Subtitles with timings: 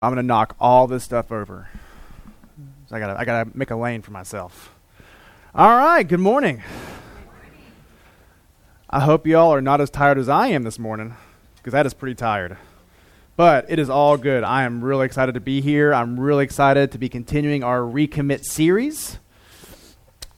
[0.00, 1.68] I'm to knock all this stuff over.
[2.88, 4.72] So I gotta I got to make a lane for myself.
[5.52, 6.62] All right, good morning.
[8.88, 11.16] I hope you all are not as tired as I am this morning
[11.56, 12.56] because that is pretty tired.
[13.34, 14.44] But it is all good.
[14.44, 15.92] I am really excited to be here.
[15.92, 19.18] I'm really excited to be continuing our recommit series.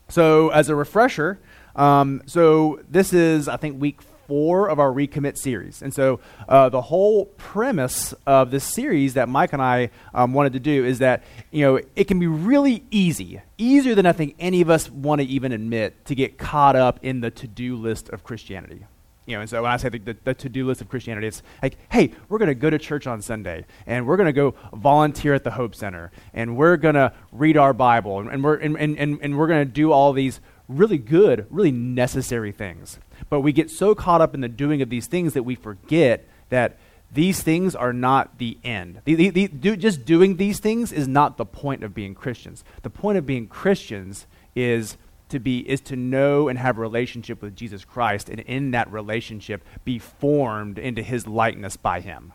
[0.08, 1.38] So, as a refresher,
[1.76, 4.00] um, so this is, I think, week
[4.30, 5.82] four of our recommit series.
[5.82, 10.52] And so uh, the whole premise of this series that Mike and I um, wanted
[10.52, 14.36] to do is that, you know, it can be really easy, easier than I think
[14.38, 17.74] any of us want to even admit, to get caught up in the to do
[17.74, 18.86] list of Christianity.
[19.26, 21.42] You know, and so when I say the, the, the to-do list of Christianity, it's
[21.60, 24.54] like, hey, we're going to go to church on Sunday, and we're going to go
[24.72, 28.56] volunteer at the Hope Center, and we're going to read our Bible, and, and we're,
[28.56, 32.98] and, and, and we're going to do all these really good, really necessary things.
[33.30, 36.26] But we get so caught up in the doing of these things that we forget
[36.50, 36.76] that
[37.12, 39.00] these things are not the end.
[39.04, 42.64] The, the, the, do, just doing these things is not the point of being Christians.
[42.82, 44.96] The point of being Christians is
[45.28, 48.90] to be is to know and have a relationship with Jesus Christ and in that
[48.92, 52.32] relationship be formed into his likeness by him.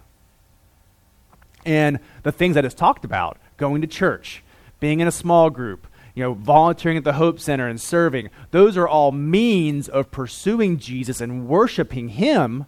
[1.66, 4.44] And the things that is talked about, going to church,
[4.80, 8.30] being in a small group, you know, volunteering at the Hope Center and serving.
[8.52, 12.66] Those are all means of pursuing Jesus and worshiping Him,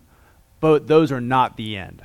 [0.60, 2.04] but those are not the end.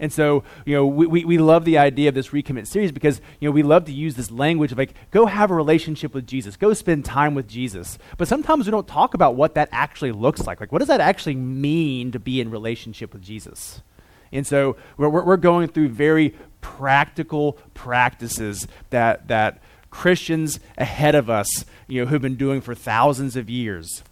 [0.00, 3.20] And so, you know, we, we, we, love the idea of this recommit series because,
[3.40, 6.26] you know, we love to use this language of like, go have a relationship with
[6.26, 7.98] Jesus, go spend time with Jesus.
[8.16, 10.60] But sometimes we don't talk about what that actually looks like.
[10.60, 13.82] Like, what does that actually mean to be in relationship with Jesus?
[14.30, 21.64] And so we're, we're going through very practical practices that, that Christians ahead of us,
[21.86, 24.02] you know, who've been doing for thousands of years.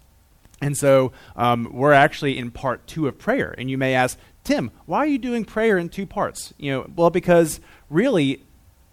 [0.61, 3.55] And so um, we're actually in part two of prayer.
[3.59, 6.55] And you may ask, Tim, why are you doing prayer in two parts?
[6.57, 7.61] You know, well, because
[7.91, 8.43] really,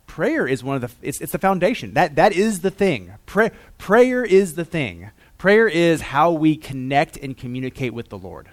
[0.07, 1.93] prayer is one of the it's, it's the foundation.
[1.93, 3.13] That that is the thing.
[3.25, 5.11] Pray, prayer is the thing.
[5.37, 8.49] Prayer is how we connect and communicate with the Lord.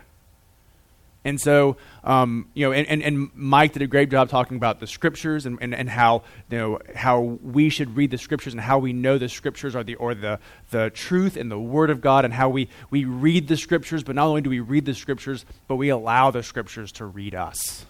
[1.24, 4.80] And so, um, you know, and, and, and, Mike did a great job talking about
[4.80, 8.60] the scriptures and, and, and how, you know, how we should read the scriptures and
[8.60, 10.38] how we know the scriptures are the, or the,
[10.70, 14.14] the truth and the word of God and how we, we read the scriptures, but
[14.14, 17.84] not only do we read the scriptures, but we allow the scriptures to read us.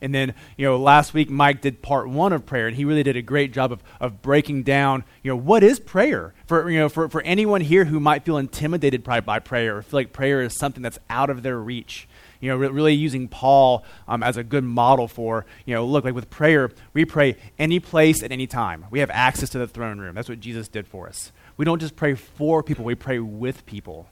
[0.00, 3.02] And then, you know, last week Mike did part one of prayer, and he really
[3.02, 6.34] did a great job of, of breaking down, you know, what is prayer?
[6.46, 9.82] For, you know, for, for anyone here who might feel intimidated by, by prayer or
[9.82, 12.08] feel like prayer is something that's out of their reach.
[12.40, 16.04] You know, re- really using Paul um, as a good model for, you know, look,
[16.04, 18.84] like with prayer, we pray any place at any time.
[18.90, 20.14] We have access to the throne room.
[20.14, 21.32] That's what Jesus did for us.
[21.56, 24.08] We don't just pray for people, we pray with people.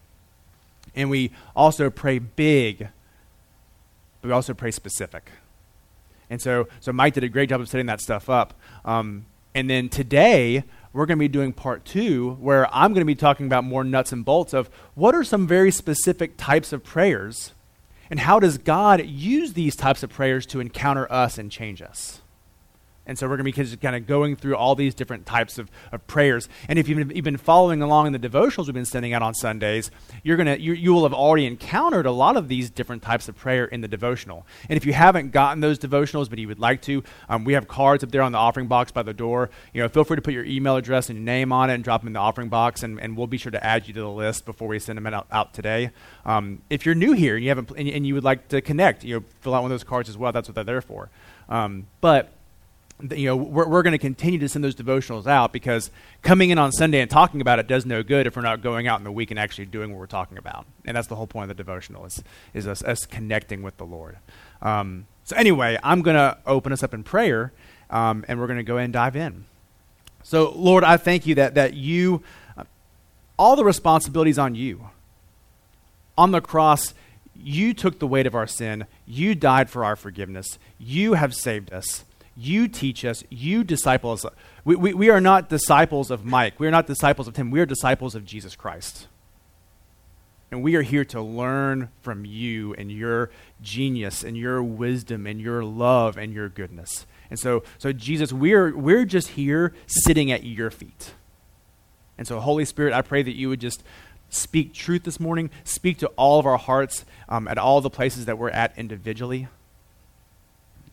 [0.95, 2.89] And we also pray big,
[4.21, 5.31] but we also pray specific.
[6.33, 8.55] And so, so Mike did a great job of setting that stuff up.
[8.87, 13.05] Um, and then today, we're going to be doing part two, where I'm going to
[13.05, 16.83] be talking about more nuts and bolts of what are some very specific types of
[16.83, 17.53] prayers,
[18.09, 22.22] and how does God use these types of prayers to encounter us and change us.
[23.07, 25.71] And so we're going to be kind of going through all these different types of,
[25.91, 26.49] of prayers.
[26.69, 29.91] And if you've been, following along in the devotionals we've been sending out on Sundays,
[30.23, 33.37] you're gonna, you, you will have already encountered a lot of these different types of
[33.37, 34.47] prayer in the devotional.
[34.69, 37.67] And if you haven't gotten those devotionals, but you would like to, um, we have
[37.67, 39.51] cards up there on the offering box by the door.
[39.73, 41.83] You know, feel free to put your email address and your name on it and
[41.83, 44.01] drop them in the offering box, and, and we'll be sure to add you to
[44.01, 45.91] the list before we send them out, out today.
[46.25, 49.05] Um, if you're new here and you, haven't, and, and, you would like to connect,
[49.05, 50.33] you know, fill out one of those cards as well.
[50.33, 51.11] That's what they're there for.
[51.49, 52.33] Um, but
[53.11, 55.91] you know, we're, we're going to continue to send those devotionals out because
[56.23, 58.87] coming in on Sunday and talking about it does no good if we're not going
[58.87, 60.67] out in the week and actually doing what we're talking about.
[60.85, 62.23] And that's the whole point of the devotional is,
[62.55, 64.19] is us, us connecting with the Lord.
[64.61, 67.53] Um, so anyway, I'm going to open us up in prayer,
[67.91, 69.45] um, and we're going to go and dive in.
[70.23, 72.23] So, Lord, I thank you that, that you,
[72.57, 72.65] uh,
[73.39, 74.89] all the responsibilities on you.
[76.17, 76.95] On the cross,
[77.35, 78.87] you took the weight of our sin.
[79.07, 80.59] You died for our forgiveness.
[80.79, 82.05] You have saved us.
[82.37, 84.25] You teach us, you disciple us.
[84.65, 86.59] We, we, we are not disciples of Mike.
[86.59, 87.51] We are not disciples of Tim.
[87.51, 89.09] We are disciples of Jesus Christ.
[90.51, 93.31] And we are here to learn from you and your
[93.63, 97.07] genius and your wisdom and your love and your goodness.
[97.31, 101.15] And so, so Jesus, we're, we're just here sitting at your feet.
[102.19, 103.83] And so, Holy Spirit, I pray that you would just
[104.29, 108.27] speak truth this morning, speak to all of our hearts um, at all the places
[108.27, 109.49] that we're at individually.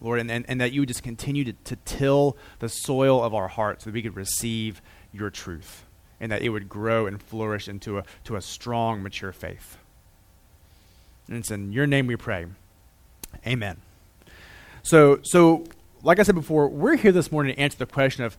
[0.02, 3.34] Lord, and, and, and that you would just continue to, to till the soil of
[3.34, 4.82] our hearts so that we could receive
[5.12, 5.86] your truth
[6.20, 9.78] and that it would grow and flourish into a, to a strong, mature faith.
[11.28, 12.48] And it's in your name we pray.
[13.46, 13.78] Amen.
[14.84, 15.66] So, so
[16.04, 18.38] like I said before, we're here this morning to answer the question of,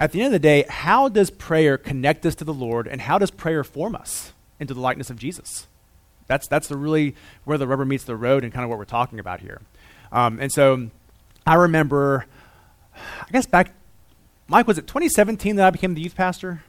[0.00, 3.00] at the end of the day, how does prayer connect us to the Lord, and
[3.00, 5.68] how does prayer form us into the likeness of Jesus?
[6.26, 7.14] That's that's the really
[7.44, 9.60] where the rubber meets the road, and kind of what we're talking about here.
[10.14, 10.90] Um, and so,
[11.46, 12.24] I remember,
[12.94, 13.72] I guess back,
[14.48, 16.62] Mike, was it 2017 that I became the youth pastor?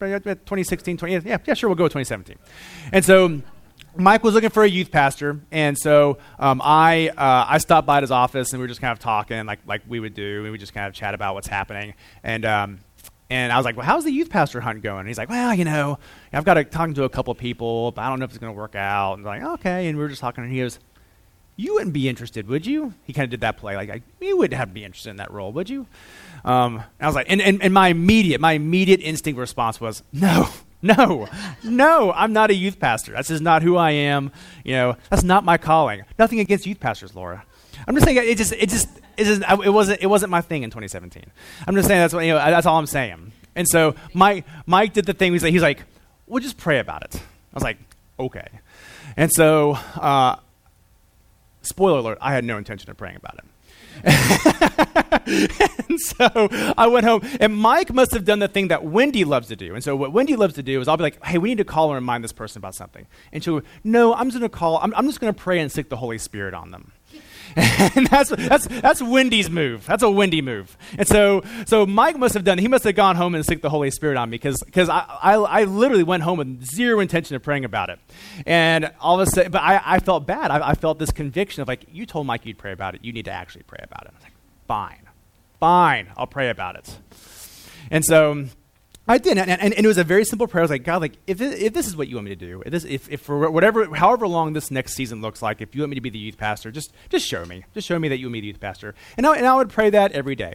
[0.00, 2.36] 2016, 20, yeah, yeah, sure, we'll go with 2017.
[2.92, 3.40] And so
[3.96, 8.00] Mike was looking for a youth pastor, and so um, I uh, I stopped by
[8.00, 10.52] his office, and we were just kind of talking like like we would do, and
[10.52, 12.80] we just kind of chat about what's happening, and um,
[13.30, 15.00] and I was like, well, how's the youth pastor hunt going?
[15.00, 15.98] And he's like, well, you know,
[16.32, 18.52] I've got to talk to a couple people, but I don't know if it's going
[18.52, 19.14] to work out.
[19.14, 20.78] And I'm like, okay, and we were just talking, and he goes,
[21.56, 22.94] you wouldn't be interested, would you?
[23.04, 25.30] He kind of did that play, like, you wouldn't have to be interested in that
[25.30, 25.86] role, would you?
[26.44, 30.48] Um, I was like, and, and, and my immediate, my immediate instinct response was, no,
[30.82, 31.28] no,
[31.62, 33.12] no, I'm not a youth pastor.
[33.12, 34.32] That's just not who I am.
[34.64, 36.02] You know, that's not my calling.
[36.18, 37.44] Nothing against youth pastors, Laura.
[37.86, 40.62] I'm just saying it just it just it just it wasn't it wasn't my thing
[40.62, 41.24] in 2017.
[41.66, 43.32] I'm just saying that's what you know that's all I'm saying.
[43.56, 45.32] And so Mike Mike did the thing.
[45.32, 45.82] He's like he's like,
[46.26, 47.16] we'll just pray about it.
[47.16, 47.78] I was like,
[48.18, 48.46] okay.
[49.16, 50.36] And so, uh,
[51.64, 53.44] spoiler alert, I had no intention of praying about it.
[55.88, 59.48] and so I went home, and Mike must have done the thing that Wendy loves
[59.48, 59.74] to do.
[59.74, 61.64] And so what Wendy loves to do is I'll be like, "Hey, we need to
[61.64, 64.56] call and remind this person about something." And she'll, go, "No, I'm just going to
[64.56, 64.78] call.
[64.78, 66.92] I'm, I'm just to pray and sic the Holy Spirit on them."
[67.56, 69.86] and that's that's that's Wendy's move.
[69.86, 70.76] That's a Wendy move.
[70.98, 72.58] And so so Mike must have done.
[72.58, 75.04] He must have gone home and sick the Holy Spirit on me because because I,
[75.22, 77.98] I, I literally went home with zero intention of praying about it.
[78.46, 80.50] And all of a sudden, but I, I felt bad.
[80.50, 83.04] I, I felt this conviction of like you told Mike you'd pray about it.
[83.04, 84.12] You need to actually pray about it.
[84.12, 84.34] I was like,
[84.66, 85.08] fine,
[85.60, 86.98] fine, I'll pray about it.
[87.90, 88.46] And so
[89.06, 90.62] I did, and, and, and, it was a very simple prayer.
[90.62, 92.62] I was like, God, like if, if this is what you want me to do,
[92.64, 95.82] if, this, if, if for whatever, however long this next season looks like, if you
[95.82, 98.18] want me to be the youth pastor, just just show me, just show me that
[98.18, 100.12] you want me to be the youth pastor, and I, and I would pray that
[100.12, 100.54] every day.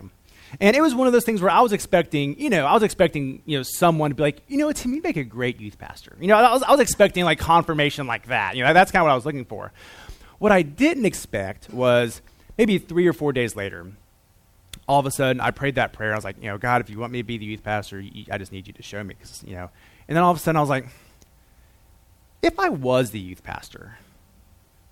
[0.59, 2.81] And it was one of those things where I was expecting, you know, I was
[2.81, 5.77] expecting, you know, someone to be like, you know, Tim, you make a great youth
[5.77, 6.17] pastor.
[6.19, 8.55] You know, I was, I was expecting like confirmation like that.
[8.55, 9.71] You know, that's kind of what I was looking for.
[10.39, 12.21] What I didn't expect was
[12.57, 13.91] maybe three or four days later,
[14.89, 16.13] all of a sudden I prayed that prayer.
[16.13, 18.03] I was like, you know, God, if you want me to be the youth pastor,
[18.31, 19.69] I just need you to show me, because you know.
[20.07, 20.87] And then all of a sudden I was like,
[22.41, 23.99] if I was the youth pastor,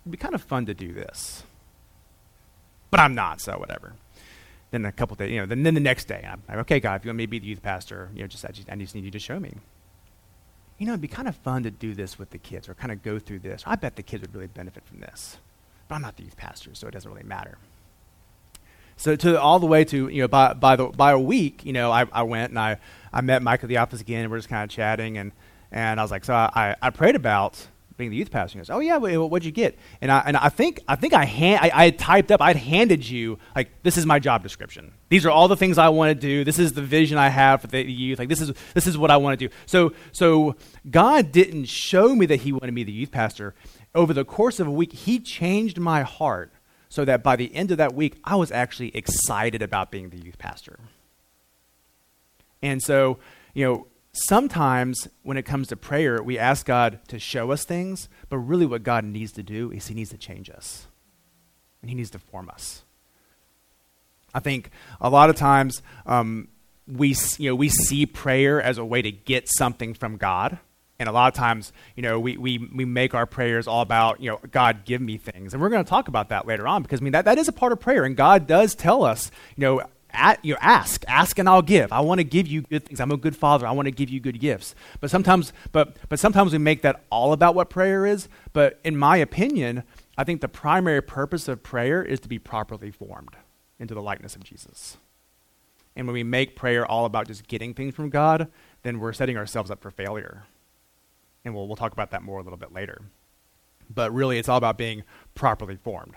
[0.03, 1.43] it'd be kind of fun to do this,
[2.91, 3.93] but I'm not, so whatever.
[4.69, 6.95] Then a couple days, you know, then, then the next day, I'm like, okay, God,
[6.99, 8.75] if you want me to be the youth pastor, you know, just I, just I
[8.75, 9.53] just need you to show me.
[10.77, 12.91] You know, it'd be kind of fun to do this with the kids, or kind
[12.91, 13.63] of go through this.
[13.65, 15.37] I bet the kids would really benefit from this,
[15.87, 17.57] but I'm not the youth pastor, so it doesn't really matter.
[18.97, 21.73] So to all the way to you know by by the by a week, you
[21.73, 22.77] know, I, I went and I,
[23.13, 25.31] I met Mike at the office again, and we're just kind of chatting, and
[25.71, 27.67] and I was like, so I, I prayed about
[27.97, 28.57] being the youth pastor.
[28.57, 29.77] He goes, oh yeah, what'd you get?
[30.01, 33.07] And I and I think I think I hand I, I typed up, I'd handed
[33.07, 34.93] you like this is my job description.
[35.09, 36.43] These are all the things I want to do.
[36.43, 38.19] This is the vision I have for the youth.
[38.19, 39.53] Like this is this is what I want to do.
[39.65, 40.55] So so
[40.89, 43.53] God didn't show me that He wanted me the youth pastor.
[43.95, 46.51] Over the course of a week, He changed my heart
[46.89, 50.17] so that by the end of that week, I was actually excited about being the
[50.17, 50.79] youth pastor.
[52.61, 53.19] And so,
[53.53, 58.09] you know, sometimes when it comes to prayer, we ask God to show us things,
[58.29, 60.87] but really what God needs to do is He needs to change us,
[61.81, 62.83] and He needs to form us.
[64.33, 66.47] I think a lot of times um,
[66.87, 70.59] we, you know, we see prayer as a way to get something from God.
[70.99, 74.19] And a lot of times, you know, we, we, we make our prayers all about,
[74.19, 75.53] you know, God, give me things.
[75.53, 77.47] And we're going to talk about that later on because, I mean, that, that is
[77.47, 78.03] a part of prayer.
[78.03, 81.91] And God does tell us, you know, at, you know, ask, ask and I'll give.
[81.91, 82.99] I want to give you good things.
[82.99, 83.67] I'm a good father.
[83.67, 84.73] I want to give you good gifts.
[84.99, 88.27] But sometimes, but, but sometimes we make that all about what prayer is.
[88.51, 89.83] But in my opinion,
[90.17, 93.35] I think the primary purpose of prayer is to be properly formed
[93.77, 94.97] into the likeness of Jesus.
[95.95, 98.47] And when we make prayer all about just getting things from God,
[98.81, 100.45] then we're setting ourselves up for failure
[101.47, 103.01] and we'll, we'll talk about that more a little bit later.
[103.89, 106.15] But really, it's all about being properly formed.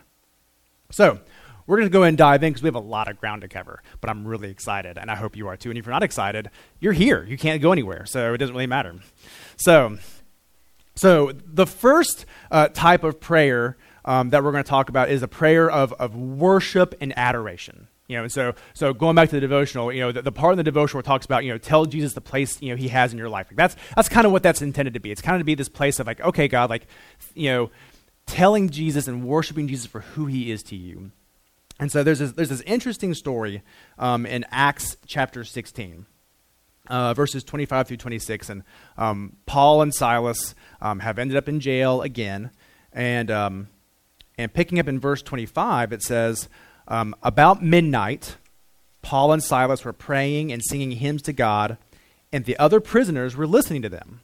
[0.90, 1.20] So,
[1.66, 3.48] we're going to go and dive in because we have a lot of ground to
[3.48, 5.70] cover, but I'm really excited, and I hope you are too.
[5.70, 7.24] And if you're not excited, you're here.
[7.24, 8.96] You can't go anywhere, so it doesn't really matter.
[9.56, 9.98] So,
[10.96, 15.22] so the first uh, type of prayer um, that we're going to talk about is
[15.22, 17.86] a prayer of, of worship and adoration.
[18.10, 20.52] You know, and so so going back to the devotional, you know, the, the, part
[20.52, 22.88] of the devotional where talks about, you know, tell Jesus the place, you know, he
[22.88, 23.46] has in your life.
[23.50, 25.12] Like that's that's kind of what that's intended to be.
[25.12, 26.88] It's kind of to be this place of like, okay, God, like,
[27.34, 27.70] you know,
[28.26, 31.12] telling Jesus and worshiping Jesus for who he is to you.
[31.78, 33.62] And so there's this, there's this interesting story
[33.96, 36.06] um, in Acts chapter 16.
[36.88, 38.50] Uh, verses 25 through 26.
[38.50, 38.64] And
[38.98, 42.50] um, Paul and Silas um, have ended up in jail again.
[42.92, 43.68] And, um,
[44.36, 46.48] and picking up in verse 25, it says,
[46.90, 48.36] Um, about midnight,
[49.00, 51.78] Paul and Silas were praying and singing hymns to God,
[52.32, 54.20] and the other prisoners were listening to them.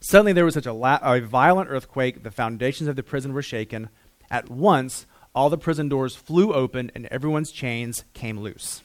[0.00, 3.42] Suddenly there was such a, la- a violent earthquake, the foundations of the prison were
[3.42, 3.88] shaken.
[4.30, 8.82] At once, all the prison doors flew open, and everyone's chains came loose.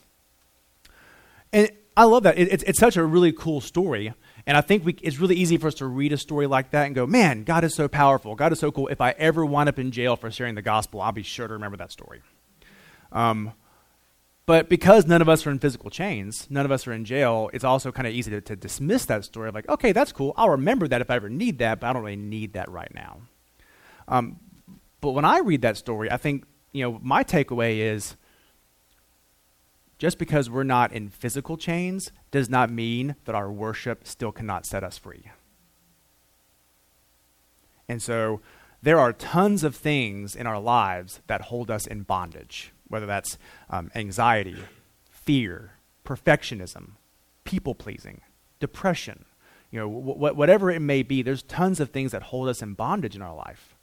[1.52, 2.38] And I love that.
[2.38, 4.13] It, it's, it's such a really cool story.
[4.46, 6.86] And I think we, it's really easy for us to read a story like that
[6.86, 8.36] and go, man, God is so powerful.
[8.36, 8.88] God is so cool.
[8.88, 11.54] If I ever wind up in jail for sharing the gospel, I'll be sure to
[11.54, 12.22] remember that story.
[13.13, 13.53] Um,
[14.46, 17.50] but because none of us are in physical chains, none of us are in jail,
[17.53, 19.48] it's also kind of easy to, to dismiss that story.
[19.48, 20.34] of Like, okay, that's cool.
[20.36, 22.93] I'll remember that if I ever need that, but I don't really need that right
[22.93, 23.22] now.
[24.10, 24.39] Um,
[25.00, 26.43] but when I read that story, I think,
[26.74, 28.17] you know, my takeaway is
[29.98, 34.65] just because we're not in physical chains does not mean that our worship still cannot
[34.65, 35.32] set us free.
[37.88, 38.41] And so
[38.82, 43.40] there are tons of things in our lives that hold us in bondage, whether that's
[43.72, 44.56] um, anxiety,
[45.10, 45.72] fear,
[46.06, 46.92] perfectionism,
[47.44, 48.22] people pleasing,
[48.60, 49.26] depression,
[49.72, 52.76] you know, wh- whatever it may be, there's tons of things that hold us in
[52.76, 53.76] bondage in our life.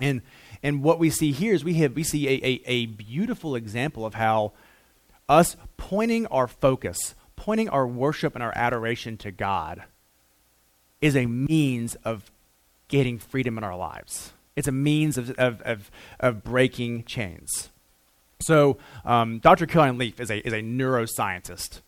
[0.00, 0.22] And,
[0.64, 4.04] and what we see here is we, have, we see a, a, a beautiful example
[4.04, 4.52] of how
[5.28, 9.84] us pointing our focus, pointing our worship and our adoration to God
[11.00, 12.32] is a means of
[12.88, 14.32] getting freedom in our lives.
[14.56, 17.70] It's a means of, of, of, of breaking chains.
[18.46, 19.66] So, um, Dr.
[19.66, 21.80] Caroline Leaf is a, is a neuroscientist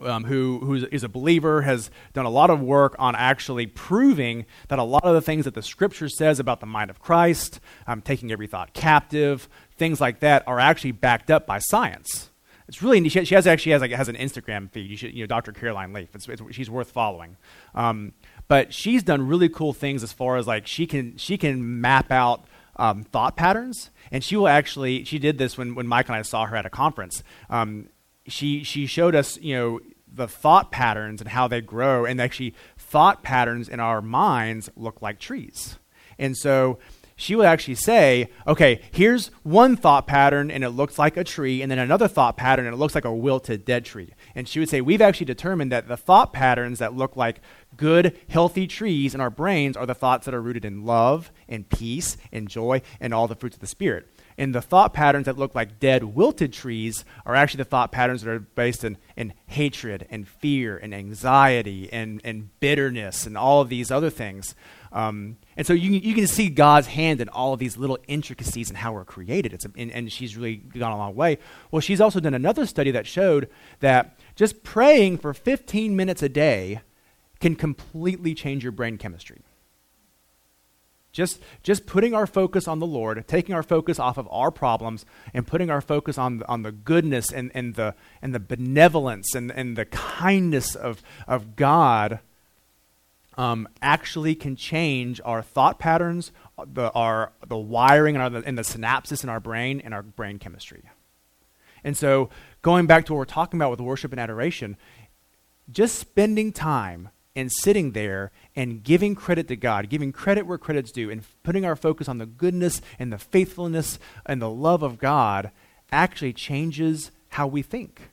[0.00, 4.78] um, who is a believer, has done a lot of work on actually proving that
[4.78, 8.02] a lot of the things that the scripture says about the mind of Christ, um,
[8.02, 12.30] taking every thought captive, things like that, are actually backed up by science.
[12.68, 13.12] It's really neat.
[13.12, 14.90] She, she has actually has like has an Instagram feed.
[14.90, 15.52] You should, you know, Dr.
[15.52, 16.08] Caroline Leaf.
[16.14, 17.36] It's, it's, she's worth following.
[17.74, 18.12] Um,
[18.48, 22.10] but she's done really cool things as far as like she can she can map
[22.10, 22.44] out
[22.76, 26.22] um, thought patterns, and she will actually she did this when when Mike and I
[26.22, 27.22] saw her at a conference.
[27.50, 27.88] Um,
[28.26, 29.80] she she showed us you know
[30.12, 35.02] the thought patterns and how they grow, and actually thought patterns in our minds look
[35.02, 35.78] like trees,
[36.18, 36.78] and so
[37.16, 41.62] she would actually say, okay, here's one thought pattern and it looks like a tree,
[41.62, 44.12] and then another thought pattern and it looks like a wilted dead tree.
[44.34, 47.40] And she would say, we've actually determined that the thought patterns that look like
[47.76, 51.68] good, healthy trees in our brains are the thoughts that are rooted in love and
[51.68, 54.06] peace and joy and all the fruits of the Spirit.
[54.38, 58.22] And the thought patterns that look like dead, wilted trees are actually the thought patterns
[58.22, 63.62] that are based in, in hatred and fear and anxiety and, and bitterness and all
[63.62, 64.54] of these other things.
[64.96, 68.70] Um, and so you, you can see God's hand in all of these little intricacies
[68.70, 69.52] and in how we're created.
[69.52, 71.36] It's and, and she's really gone a long way.
[71.70, 73.50] Well, she's also done another study that showed
[73.80, 76.80] that just praying for 15 minutes a day
[77.40, 79.42] can completely change your brain chemistry.
[81.12, 85.04] Just, just putting our focus on the Lord, taking our focus off of our problems,
[85.34, 89.50] and putting our focus on, on the goodness and, and, the, and the benevolence and,
[89.50, 92.20] and the kindness of, of God
[93.36, 96.32] um, actually can change our thought patterns,
[96.66, 100.38] the, our, the wiring and, our, and the synapses in our brain and our brain
[100.38, 100.82] chemistry.
[101.84, 102.30] And so,
[102.62, 104.76] going back to what we're talking about with worship and adoration,
[105.70, 110.90] just spending time and sitting there and giving credit to God, giving credit where credit's
[110.90, 114.98] due, and putting our focus on the goodness and the faithfulness and the love of
[114.98, 115.50] God
[115.92, 118.10] actually changes how we think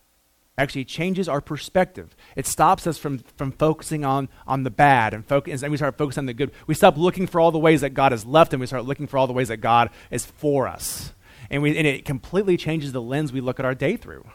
[0.58, 2.16] actually changes our perspective.
[2.36, 5.98] It stops us from, from focusing on, on the bad and, focus, and we start
[5.98, 6.52] focusing on the good.
[6.68, 9.08] We stop looking for all the ways that God has left and we start looking
[9.08, 11.14] for all the ways that God is for us.
[11.50, 14.26] And, we, and it completely changes the lens we look at our day through.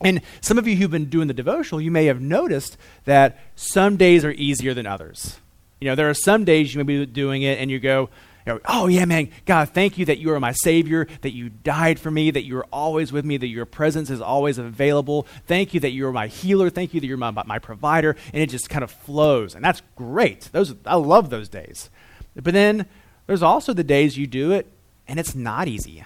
[0.00, 3.96] And some of you who've been doing the devotional, you may have noticed that some
[3.96, 5.38] days are easier than others.
[5.80, 8.10] You know, there are some days you may be doing it and you go,
[8.46, 11.48] you know, oh, yeah, man, God, thank you that you are my Savior, that you
[11.48, 15.26] died for me, that you are always with me, that your presence is always available.
[15.46, 16.68] Thank you that you are my healer.
[16.68, 18.16] Thank you that you're my, my provider.
[18.34, 19.54] And it just kind of flows.
[19.54, 20.50] And that's great.
[20.52, 21.88] Those, I love those days.
[22.34, 22.86] But then
[23.26, 24.66] there's also the days you do it
[25.08, 26.04] and it's not easy.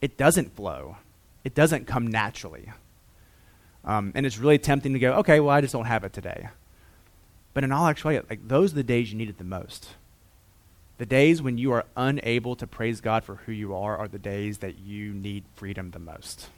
[0.00, 0.96] It doesn't flow,
[1.44, 2.70] it doesn't come naturally.
[3.84, 6.48] Um, and it's really tempting to go, okay, well, I just don't have it today.
[7.54, 9.88] But in all actuality, like those are the days you need it the most.
[10.98, 14.18] The days when you are unable to praise God for who you are are the
[14.18, 16.48] days that you need freedom the most.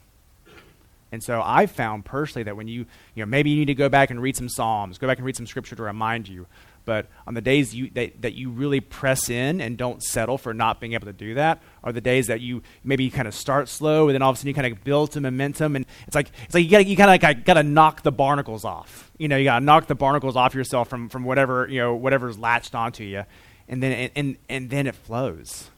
[1.12, 3.88] And so I've found personally that when you, you know, maybe you need to go
[3.88, 6.46] back and read some Psalms, go back and read some scripture to remind you.
[6.84, 10.52] But on the days you, that, that you really press in and don't settle for
[10.52, 13.34] not being able to do that are the days that you maybe you kind of
[13.34, 15.86] start slow and then all of a sudden you kind of build some momentum and
[16.06, 18.64] it's like it's like you got you kind of like, got to knock the barnacles
[18.64, 19.10] off.
[19.16, 21.94] You know, you got to knock the barnacles off yourself from from whatever you know
[21.94, 23.24] whatever's latched onto you
[23.68, 25.70] and then and, and, and then it flows.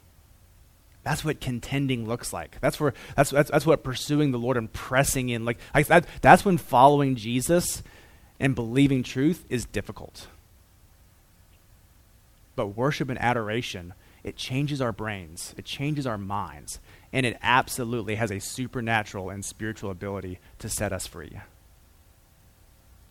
[1.03, 2.61] That's what contending looks like.
[2.61, 6.07] That's where that's that's, that's what pursuing the Lord and pressing in like, like that,
[6.21, 7.83] that's when following Jesus
[8.41, 10.27] and believing truth is difficult.
[12.57, 16.81] But worship and adoration, it changes our brains, it changes our minds,
[17.13, 21.39] and it absolutely has a supernatural and spiritual ability to set us free.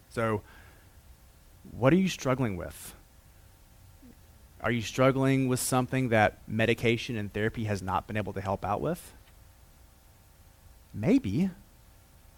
[0.09, 0.41] So,
[1.71, 2.94] what are you struggling with?
[4.65, 8.65] Are you struggling with something that medication and therapy has not been able to help
[8.65, 9.13] out with?
[10.91, 11.51] Maybe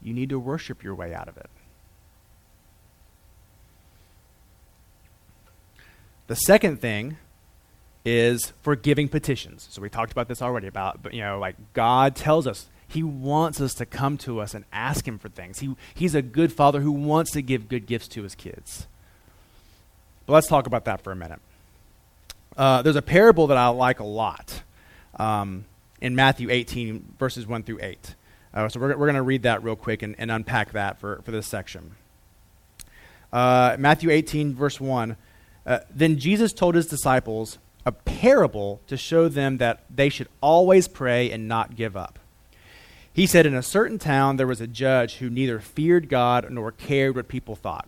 [0.02, 1.50] you need to worship your way out of it.
[6.28, 7.16] The second thing
[8.04, 9.66] is forgiving petitions.
[9.72, 13.04] So we talked about this already about, but you know, like God tells us he
[13.04, 15.60] wants us to come to us and ask him for things.
[15.60, 18.86] He, he's a good father who wants to give good gifts to his kids.
[20.26, 21.40] But let's talk about that for a minute.
[22.58, 24.64] Uh, there's a parable that I like a lot
[25.20, 25.66] um,
[26.02, 28.16] in Matthew 18, verses 1 through 8.
[28.52, 31.22] Uh, so we're, we're going to read that real quick and, and, unpack that for,
[31.24, 31.92] for this section.
[33.32, 35.16] Uh, Matthew 18, verse 1.
[35.68, 40.88] Uh, then Jesus told his disciples a parable to show them that they should always
[40.88, 42.18] pray and not give up.
[43.14, 46.72] He said, In a certain town there was a judge who neither feared God nor
[46.72, 47.88] cared what people thought.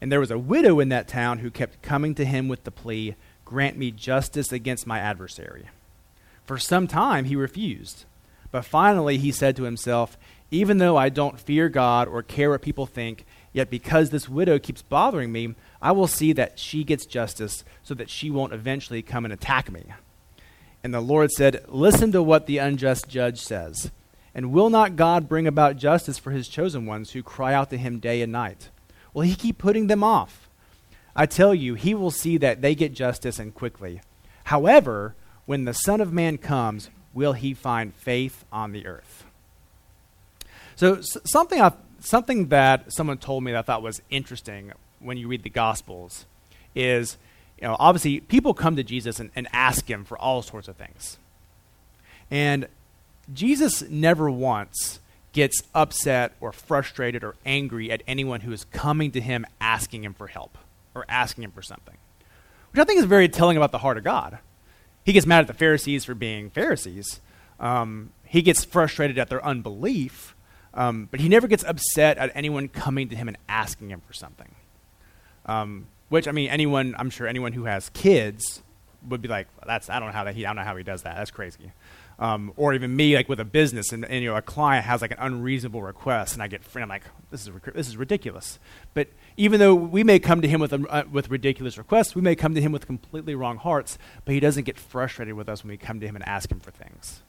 [0.00, 2.70] And there was a widow in that town who kept coming to him with the
[2.70, 3.14] plea,
[3.52, 5.68] Grant me justice against my adversary.
[6.46, 8.06] For some time he refused.
[8.50, 10.16] But finally he said to himself,
[10.50, 14.58] Even though I don't fear God or care what people think, yet because this widow
[14.58, 19.02] keeps bothering me, I will see that she gets justice so that she won't eventually
[19.02, 19.84] come and attack me.
[20.82, 23.90] And the Lord said, Listen to what the unjust judge says.
[24.34, 27.76] And will not God bring about justice for his chosen ones who cry out to
[27.76, 28.70] him day and night?
[29.12, 30.48] Will he keep putting them off?
[31.14, 34.00] I tell you, he will see that they get justice and quickly.
[34.44, 35.14] However,
[35.46, 39.24] when the Son of Man comes, will he find faith on the earth?
[40.76, 45.28] So, something, I, something that someone told me that I thought was interesting when you
[45.28, 46.24] read the Gospels
[46.74, 47.18] is,
[47.60, 50.76] you know, obviously people come to Jesus and, and ask him for all sorts of
[50.76, 51.18] things.
[52.30, 52.66] And
[53.32, 55.00] Jesus never once
[55.32, 60.14] gets upset or frustrated or angry at anyone who is coming to him asking him
[60.14, 60.56] for help
[60.94, 61.96] or asking him for something,
[62.72, 64.38] which I think is very telling about the heart of God.
[65.04, 67.20] He gets mad at the Pharisees for being Pharisees.
[67.58, 70.34] Um, he gets frustrated at their unbelief,
[70.74, 74.12] um, but he never gets upset at anyone coming to him and asking him for
[74.12, 74.54] something.
[75.46, 78.62] Um, which I mean, anyone I'm sure anyone who has kids
[79.08, 80.84] would be like, "That's I don't know how that he I don't know how he
[80.84, 81.16] does that.
[81.16, 81.72] That's crazy."
[82.18, 85.00] Um, or even me, like with a business, and, and, you know, a client has
[85.00, 88.60] like an unreasonable request, and I get, I'm like, this is this is ridiculous.
[88.94, 92.22] But even though we may come to him with, a, uh, with ridiculous requests, we
[92.22, 95.64] may come to him with completely wrong hearts, but he doesn't get frustrated with us
[95.64, 97.22] when we come to him and ask him for things.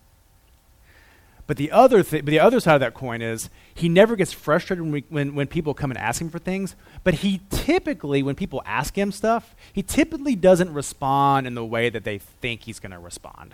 [1.46, 4.32] But the other, th- but the other side of that coin is he never gets
[4.32, 8.24] frustrated when, we, when, when people come and ask him for things, but he typically,
[8.24, 12.62] when people ask him stuff, he typically doesn't respond in the way that they think
[12.62, 13.54] he's going to respond.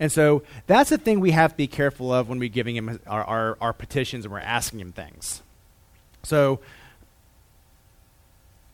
[0.00, 3.00] And so that's the thing we have to be careful of when we're giving him
[3.06, 5.42] our, our, our petitions and we're asking him things.
[6.22, 6.60] So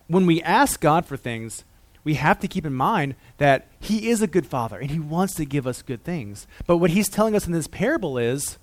[0.07, 1.65] when we ask God for things,
[2.05, 5.35] we have to keep in mind that He is a good Father and He wants
[5.35, 6.47] to give us good things.
[6.67, 8.59] But what He's telling us in this parable is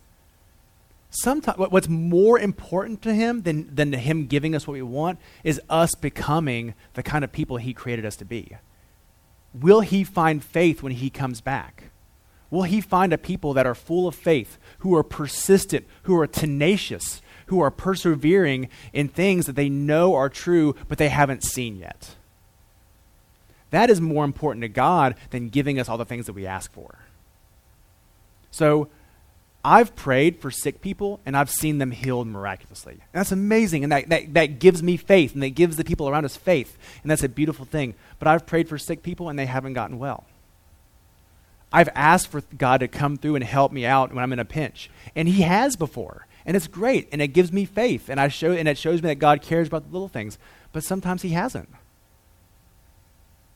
[1.09, 5.59] sometimes what's more important to Him than, than Him giving us what we want is
[5.69, 8.55] us becoming the kind of people He created us to be.
[9.53, 11.90] Will He find faith when He comes back?
[12.51, 16.27] Will He find a people that are full of faith, who are persistent, who are
[16.27, 21.77] tenacious, who are persevering in things that they know are true, but they haven't seen
[21.77, 22.15] yet.
[23.71, 26.71] That is more important to God than giving us all the things that we ask
[26.71, 26.99] for.
[28.51, 28.89] So,
[29.63, 32.93] I've prayed for sick people and I've seen them healed miraculously.
[32.93, 33.83] And that's amazing.
[33.83, 36.77] And that, that, that gives me faith and that gives the people around us faith.
[37.03, 37.93] And that's a beautiful thing.
[38.17, 40.25] But I've prayed for sick people and they haven't gotten well.
[41.71, 44.45] I've asked for God to come through and help me out when I'm in a
[44.45, 44.89] pinch.
[45.15, 46.27] And He has before.
[46.45, 47.07] And it's great.
[47.11, 48.09] And it gives me faith.
[48.09, 50.37] And i show and it shows me that god cares about the little things.
[50.71, 51.69] But sometimes he hasn't.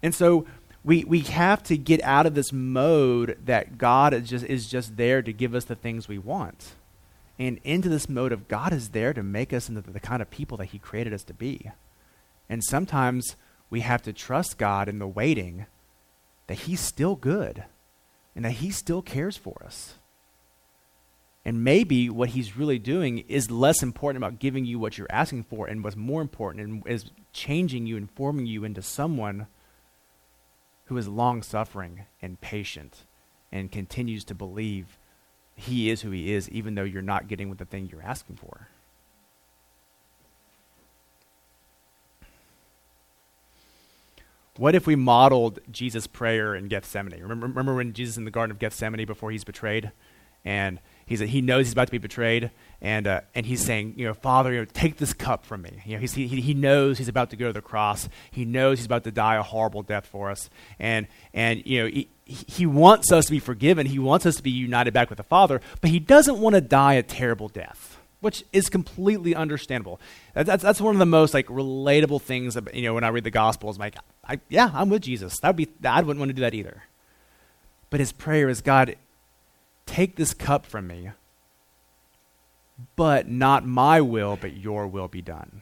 [0.03, 0.45] And so
[0.83, 4.97] we, we have to get out of this mode that god is just, is just
[4.97, 6.75] there to give us the things we want.
[7.39, 10.29] And into this mode of god is there to make us into the kind of
[10.29, 11.71] people that he created us to be.
[12.47, 13.35] And sometimes
[13.69, 15.65] we have to trust god in the waiting
[16.47, 17.63] that he's still good
[18.35, 19.95] and that he still cares for us
[21.45, 25.43] and maybe what he's really doing is less important about giving you what you're asking
[25.43, 29.45] for, and what's more important is changing you and forming you into someone
[30.85, 33.05] who is long suffering and patient
[33.51, 34.97] and continues to believe
[35.55, 38.37] he is who he is, even though you're not getting what the thing you're asking
[38.37, 38.67] for.
[44.57, 47.21] What if we modeled Jesus' prayer in Gethsemane?
[47.21, 49.91] Remember, remember when Jesus in the Garden of Gethsemane before he's betrayed?
[50.45, 54.05] And he's, he knows he's about to be betrayed, and, uh, and he's saying, you
[54.05, 55.81] know, Father, you know, take this cup from me.
[55.85, 58.07] You know, he, he knows he's about to go to the cross.
[58.29, 60.51] He knows he's about to die a horrible death for us.
[60.77, 63.87] And, and you know, he, he wants us to be forgiven.
[63.87, 66.61] He wants us to be united back with the Father, but he doesn't want to
[66.61, 67.94] die a terrible death
[68.25, 69.99] which is completely understandable.
[70.33, 72.55] That's, that's one of the most like relatable things.
[72.55, 75.39] About, you know, when I read the Gospels, I'm like, I, yeah, I'm with Jesus.
[75.41, 75.69] That would be.
[75.87, 76.81] I wouldn't want to do that either.
[77.91, 78.95] But his prayer is, God,
[79.85, 81.11] take this cup from me,
[82.95, 85.61] but not my will, but your will be done.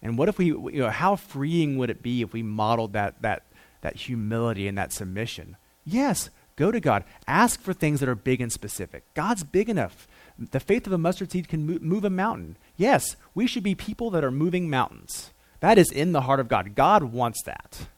[0.00, 3.20] And what if we, you know, how freeing would it be if we modeled that,
[3.22, 3.42] that,
[3.80, 5.56] that humility and that submission?
[5.84, 7.04] Yes, Go to God.
[7.28, 9.04] Ask for things that are big and specific.
[9.14, 10.08] God's big enough.
[10.38, 12.56] The faith of a mustard seed can move a mountain.
[12.76, 15.30] Yes, we should be people that are moving mountains.
[15.60, 16.74] That is in the heart of God.
[16.74, 17.88] God wants that.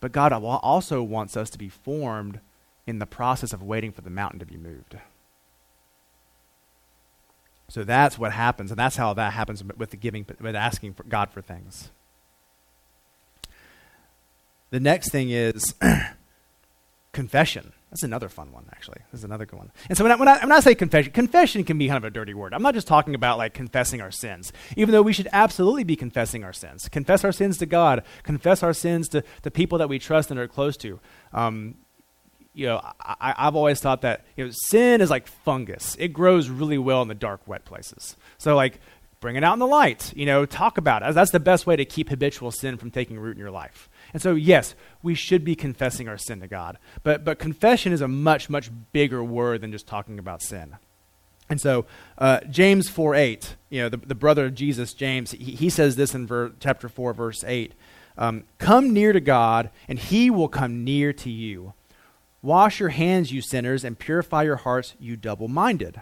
[0.00, 2.40] But God also wants us to be formed
[2.86, 4.98] in the process of waiting for the mountain to be moved.
[7.68, 11.04] So that's what happens, and that's how that happens with the giving, with asking for
[11.04, 11.90] God for things.
[14.70, 15.74] The next thing is
[17.14, 17.72] confession.
[17.90, 18.98] That's another fun one, actually.
[19.12, 19.70] This is another good one.
[19.88, 22.04] And so when I, when, I, when I say confession, confession can be kind of
[22.04, 22.52] a dirty word.
[22.52, 25.94] I'm not just talking about like confessing our sins, even though we should absolutely be
[25.94, 26.88] confessing our sins.
[26.88, 30.40] Confess our sins to God, confess our sins to the people that we trust and
[30.40, 30.98] are close to.
[31.32, 31.76] Um,
[32.52, 35.96] you know, I, have always thought that you know, sin is like fungus.
[35.98, 38.16] It grows really well in the dark, wet places.
[38.38, 38.80] So like,
[39.20, 40.12] bring it out in the light.
[40.16, 41.14] You know, talk about it.
[41.14, 43.88] That's the best way to keep habitual sin from taking root in your life.
[44.14, 46.78] And so, yes, we should be confessing our sin to God.
[47.02, 50.76] But, but confession is a much, much bigger word than just talking about sin.
[51.50, 51.84] And so,
[52.16, 55.96] uh, James 4 8, you know, the, the brother of Jesus, James, he, he says
[55.96, 57.74] this in ver- chapter 4, verse 8
[58.16, 61.74] um, Come near to God, and he will come near to you.
[62.40, 66.00] Wash your hands, you sinners, and purify your hearts, you double minded.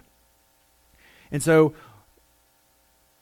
[1.31, 1.73] And so,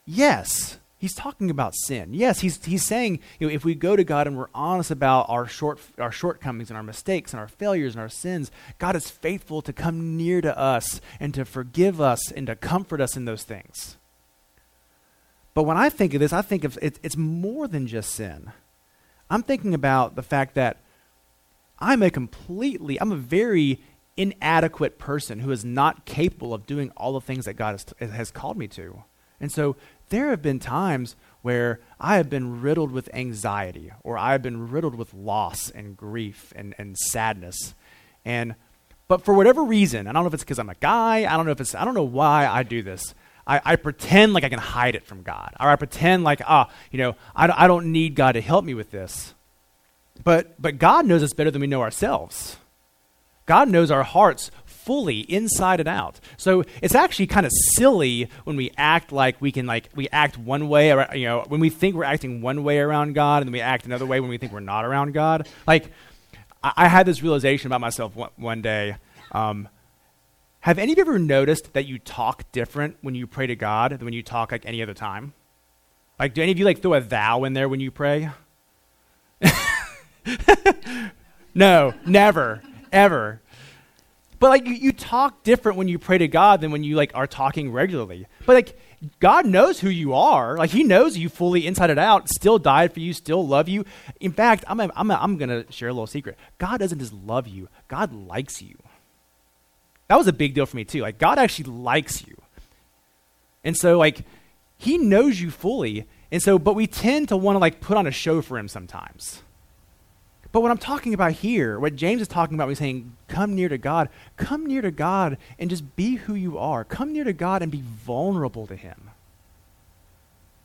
[0.05, 2.12] yes, he's talking about sin.
[2.12, 5.26] Yes, he's, he's saying you know, if we go to God and we're honest about
[5.30, 9.10] our, short, our shortcomings and our mistakes and our failures and our sins, God is
[9.10, 13.24] faithful to come near to us and to forgive us and to comfort us in
[13.24, 13.96] those things.
[15.54, 18.52] But when I think of this, I think of it, it's more than just sin.
[19.30, 20.76] I'm thinking about the fact that
[21.78, 23.80] I'm a completely, I'm a very
[24.18, 28.30] inadequate person who is not capable of doing all the things that God has, has
[28.30, 29.02] called me to.
[29.40, 29.76] And so
[30.11, 34.70] there have been times where I have been riddled with anxiety or I have been
[34.70, 37.75] riddled with loss and grief and, and sadness.
[38.25, 38.55] And
[39.09, 41.46] but for whatever reason, I don't know if it's because I'm a guy, I don't
[41.46, 43.14] know if it's I don't know why I do this.
[43.46, 45.55] I, I pretend like I can hide it from God.
[45.59, 48.75] Or I pretend like, ah, you know, I, I don't need God to help me
[48.75, 49.35] with this.
[50.23, 52.57] But but God knows us better than we know ourselves.
[53.46, 54.51] God knows our hearts
[54.85, 56.21] fully inside and out.
[56.37, 60.38] So it's actually kind of silly when we act like we can like we act
[60.38, 63.53] one way, you know, when we think we're acting one way around God, and then
[63.53, 65.49] we act another way when we think we're not around God.
[65.66, 65.90] Like
[66.62, 68.97] I, I had this realization about myself one, one day.
[69.33, 69.69] Um,
[70.61, 73.93] have any of you ever noticed that you talk different when you pray to God
[73.93, 75.33] than when you talk like any other time?
[76.19, 78.29] Like, do any of you like throw a thou in there when you pray?
[81.55, 82.62] no, never,
[82.93, 83.40] ever.
[84.40, 87.12] But like you, you talk different when you pray to God than when you like
[87.14, 88.26] are talking regularly.
[88.46, 88.81] But like
[89.20, 90.57] God knows who you are.
[90.57, 92.29] Like He knows you fully inside and out.
[92.31, 93.12] Still died for you.
[93.12, 93.85] Still love you.
[94.18, 96.38] In fact, I'm I'm I'm gonna share a little secret.
[96.57, 97.68] God doesn't just love you.
[97.87, 98.76] God likes you.
[100.09, 101.03] That was a big deal for me too.
[101.03, 102.40] Like God actually likes you.
[103.62, 104.22] And so like
[104.79, 106.07] He knows you fully.
[106.33, 108.68] And so, but we tend to want to like put on a show for Him
[108.68, 109.42] sometimes.
[110.52, 113.68] But what I'm talking about here, what James is talking about, he's saying, come near
[113.68, 114.08] to God.
[114.36, 116.84] Come near to God and just be who you are.
[116.84, 119.10] Come near to God and be vulnerable to Him.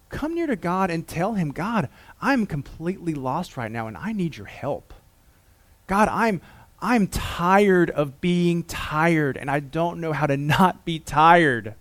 [0.09, 1.89] Come near to God and tell Him, God,
[2.21, 4.93] I'm completely lost right now and I need your help.
[5.87, 6.41] God, I'm,
[6.81, 11.75] I'm tired of being tired and I don't know how to not be tired.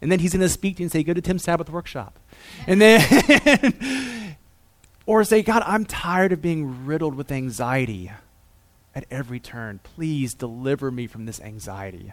[0.00, 2.18] And then he's going to speak to you and say, Go to Tim's Sabbath workshop.
[2.66, 4.26] And then
[5.08, 8.12] or say, God, I'm tired of being riddled with anxiety
[8.94, 9.80] at every turn.
[9.82, 12.12] Please deliver me from this anxiety.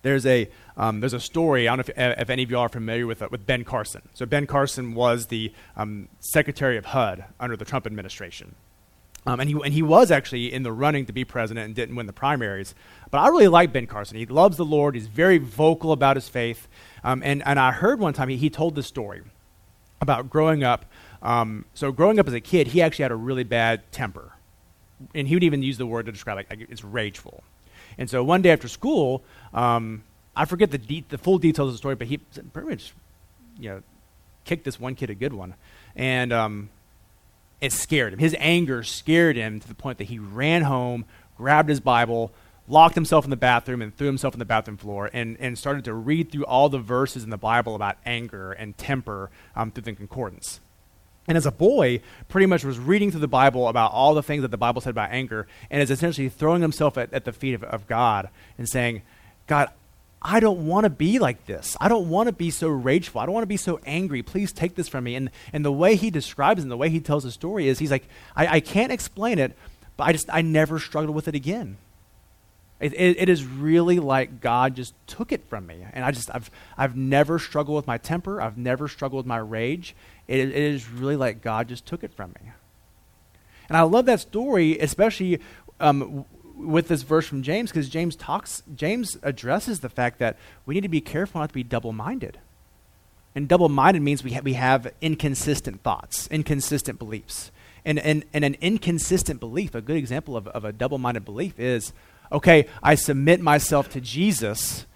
[0.00, 2.70] There's a, um, there's a story, I don't know if, if, any of you are
[2.70, 4.00] familiar with, uh, with Ben Carson.
[4.14, 8.54] So, Ben Carson was the um, Secretary of HUD under the Trump administration.
[9.26, 11.96] Um, and, he, and he was actually in the running to be president and didn't
[11.96, 12.74] win the primaries.
[13.10, 14.16] But I really like Ben Carson.
[14.16, 14.94] He loves the Lord.
[14.94, 16.66] He's very vocal about his faith.
[17.04, 19.20] Um, and, and I heard one time he, he told this story
[20.00, 20.86] about growing up.
[21.26, 24.32] Um, so, growing up as a kid, he actually had a really bad temper.
[25.12, 27.42] And he would even use the word to describe it, like it's rageful.
[27.98, 30.04] And so, one day after school, um,
[30.36, 32.94] I forget the, de- the full details of the story, but he pretty much,
[33.58, 33.82] you know,
[34.44, 35.54] kicked this one kid a good one.
[35.96, 36.70] And um,
[37.60, 38.20] it scared him.
[38.20, 42.30] His anger scared him to the point that he ran home, grabbed his Bible,
[42.68, 45.84] locked himself in the bathroom, and threw himself on the bathroom floor and, and started
[45.86, 49.82] to read through all the verses in the Bible about anger and temper um, through
[49.82, 50.60] the concordance.
[51.28, 54.42] And as a boy, pretty much was reading through the Bible about all the things
[54.42, 57.54] that the Bible said about anger, and is essentially throwing himself at, at the feet
[57.54, 59.02] of, of God and saying,
[59.46, 59.70] God,
[60.22, 61.76] I don't want to be like this.
[61.80, 63.20] I don't want to be so rageful.
[63.20, 64.22] I don't want to be so angry.
[64.22, 65.14] Please take this from me.
[65.14, 67.90] And, and the way he describes and the way he tells the story is he's
[67.90, 69.56] like, I, I can't explain it,
[69.96, 71.76] but I just, I never struggled with it again.
[72.78, 75.86] It, it, it is really like God just took it from me.
[75.92, 78.40] And I just, I've, I've never struggled with my temper.
[78.40, 79.96] I've never struggled with my rage.
[80.28, 82.52] It, it is really like God just took it from me.
[83.68, 85.40] And I love that story, especially
[85.80, 90.36] um, with this verse from James because James talks, James addresses the fact that
[90.66, 92.38] we need to be careful not to be double minded.
[93.34, 97.50] And double minded means we, ha- we have inconsistent thoughts, inconsistent beliefs.
[97.84, 101.58] And, and, and an inconsistent belief, a good example of, of a double minded belief
[101.60, 101.92] is
[102.30, 104.86] okay, I submit myself to Jesus.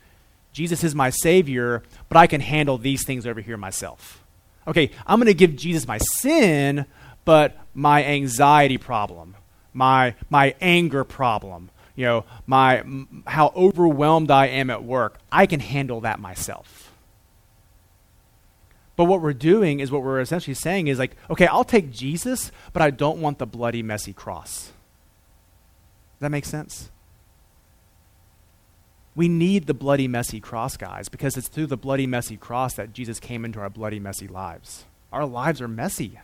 [0.52, 4.22] Jesus is my Savior, but I can handle these things over here myself.
[4.66, 6.86] Okay, I'm going to give Jesus my sin,
[7.24, 9.36] but my anxiety problem,
[9.72, 15.46] my, my anger problem, you know, my, m- how overwhelmed I am at work, I
[15.46, 16.92] can handle that myself.
[18.96, 22.52] But what we're doing is what we're essentially saying is like, okay, I'll take Jesus,
[22.72, 24.64] but I don't want the bloody, messy cross.
[24.64, 24.72] Does
[26.20, 26.90] that make sense?
[29.16, 32.92] We need the bloody, messy cross, guys, because it's through the bloody, messy cross that
[32.92, 34.84] Jesus came into our bloody, messy lives.
[35.12, 36.20] Our lives are messy.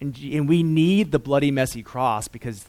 [0.00, 2.66] And, and we need the bloody, messy cross because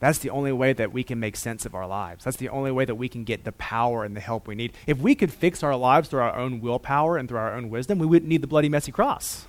[0.00, 2.24] that's the only way that we can make sense of our lives.
[2.24, 4.72] That's the only way that we can get the power and the help we need.
[4.86, 7.98] If we could fix our lives through our own willpower and through our own wisdom,
[7.98, 9.46] we wouldn't need the bloody, messy cross.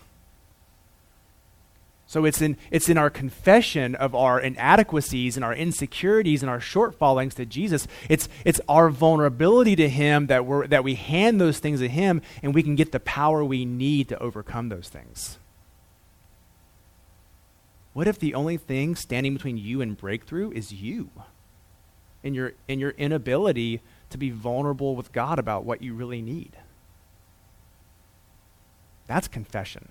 [2.14, 6.60] So it's in, it's in our confession of our inadequacies and our insecurities and our
[6.60, 7.88] shortfallings to Jesus.
[8.08, 12.22] It's, it's our vulnerability to Him that, we're, that we hand those things to Him
[12.44, 15.40] and we can get the power we need to overcome those things.
[17.94, 21.10] What if the only thing standing between you and breakthrough is you
[22.24, 26.58] and your, and your inability to be vulnerable with God about what you really need?
[29.08, 29.90] That's confession.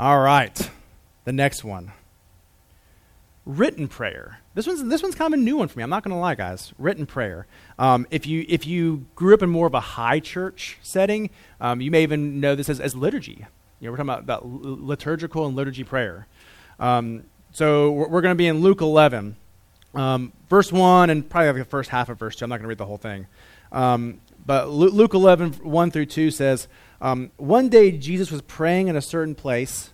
[0.00, 0.70] All right,
[1.26, 1.92] the next one.
[3.44, 4.38] Written prayer.
[4.54, 5.82] This one's this one's kind of a new one for me.
[5.82, 6.72] I'm not going to lie, guys.
[6.78, 7.46] Written prayer.
[7.78, 11.28] Um, if you if you grew up in more of a high church setting,
[11.60, 13.44] um, you may even know this as, as liturgy.
[13.78, 16.26] You know, we're talking about, about liturgical and liturgy prayer.
[16.78, 19.36] Um, so we're, we're going to be in Luke 11,
[19.94, 22.46] um, verse one, and probably like the first half of verse two.
[22.46, 23.26] I'm not going to read the whole thing.
[24.50, 26.66] But Luke 11, 1 through 2 says,
[27.00, 29.90] um, One day Jesus was praying in a certain place.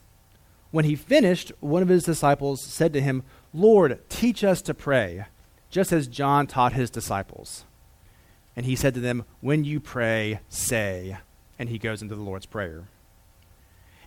[0.71, 5.27] When he finished, one of his disciples said to him, Lord, teach us to pray,
[5.69, 7.66] just as John taught his disciples.
[8.57, 11.19] And he said to them, When you pray, say.
[11.59, 12.88] And he goes into the Lord's Prayer.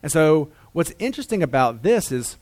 [0.02, 2.38] And so, what's interesting about this is,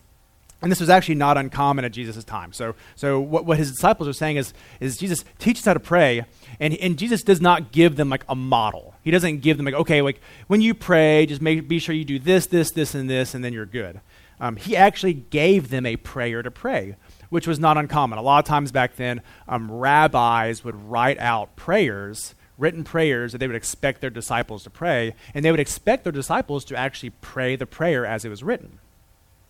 [0.62, 2.52] and this was actually not uncommon at Jesus' time.
[2.52, 5.80] So, so what, what his disciples are saying is, is Jesus, teach us how to
[5.80, 6.26] pray.
[6.60, 8.96] And, and Jesus does not give them like a model.
[9.04, 12.06] He doesn't give them like, okay, like when you pray, just make, be sure you
[12.06, 14.02] do this, this, this, and this, and then you're good.
[14.40, 16.96] Um, he actually gave them a prayer to pray,
[17.30, 18.18] which was not uncommon.
[18.18, 23.38] A lot of times back then, um, rabbis would write out prayers, written prayers that
[23.38, 27.12] they would expect their disciples to pray, and they would expect their disciples to actually
[27.12, 28.80] pray the prayer as it was written.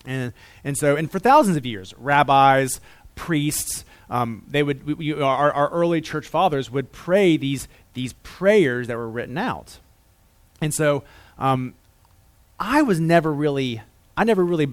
[0.04, 0.32] And,
[0.64, 2.80] and so, and for thousands of years, rabbis,
[3.14, 8.14] priests, um, they would, we, we, our, our early church fathers would pray these, these
[8.22, 9.78] prayers that were written out.
[10.60, 11.04] And so,
[11.38, 11.74] um,
[12.58, 13.82] I was never really
[14.18, 14.72] I never really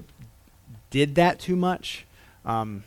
[0.90, 2.06] did that too much.
[2.46, 2.84] Um,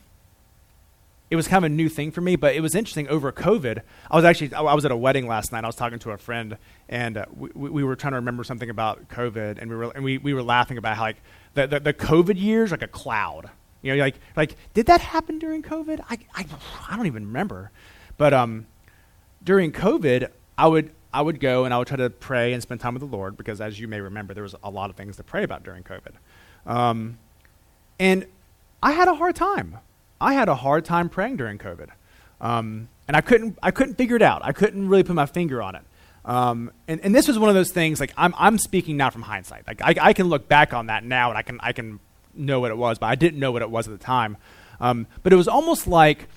[1.30, 3.82] it was kind of a new thing for me, but it was interesting over COVID.
[4.10, 5.64] I was actually I was at a wedding last night.
[5.64, 6.56] I was talking to a friend,
[6.88, 10.02] and uh, we, we were trying to remember something about COVID, and we were and
[10.02, 11.22] we, we were laughing about how like
[11.54, 13.50] the, the, the COVID years like a cloud.
[13.82, 16.00] You know, like like did that happen during COVID?
[16.08, 16.46] I I,
[16.88, 17.70] I don't even remember,
[18.16, 18.66] but um,
[19.44, 22.80] during COVID, I would I would go and I would try to pray and spend
[22.80, 25.16] time with the Lord because, as you may remember, there was a lot of things
[25.16, 26.14] to pray about during COVID.
[26.66, 27.18] Um,
[27.98, 28.26] and
[28.82, 29.78] I had a hard time.
[30.20, 31.88] I had a hard time praying during COVID,
[32.40, 33.58] um, and I couldn't.
[33.62, 34.42] I couldn't figure it out.
[34.44, 35.82] I couldn't really put my finger on it.
[36.24, 38.00] Um, and, and this was one of those things.
[38.00, 39.66] Like I'm, I'm speaking now from hindsight.
[39.66, 42.00] Like I, I can look back on that now, and I can, I can
[42.34, 44.36] know what it was, but I didn't know what it was at the time.
[44.80, 46.28] Um, but it was almost like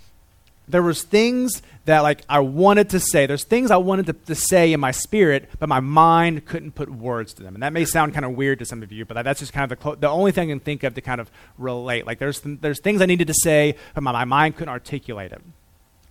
[0.67, 3.26] there was things that like I wanted to say.
[3.26, 6.89] There's things I wanted to, to say in my spirit, but my mind couldn't put
[6.89, 7.56] words to them.
[7.56, 9.63] And that may sound kind of weird to some of you, but that's just kind
[9.63, 12.06] of the, clo- the only thing I can think of to kind of relate.
[12.06, 15.32] Like there's th- there's things I needed to say, but my, my mind couldn't articulate
[15.32, 15.41] it.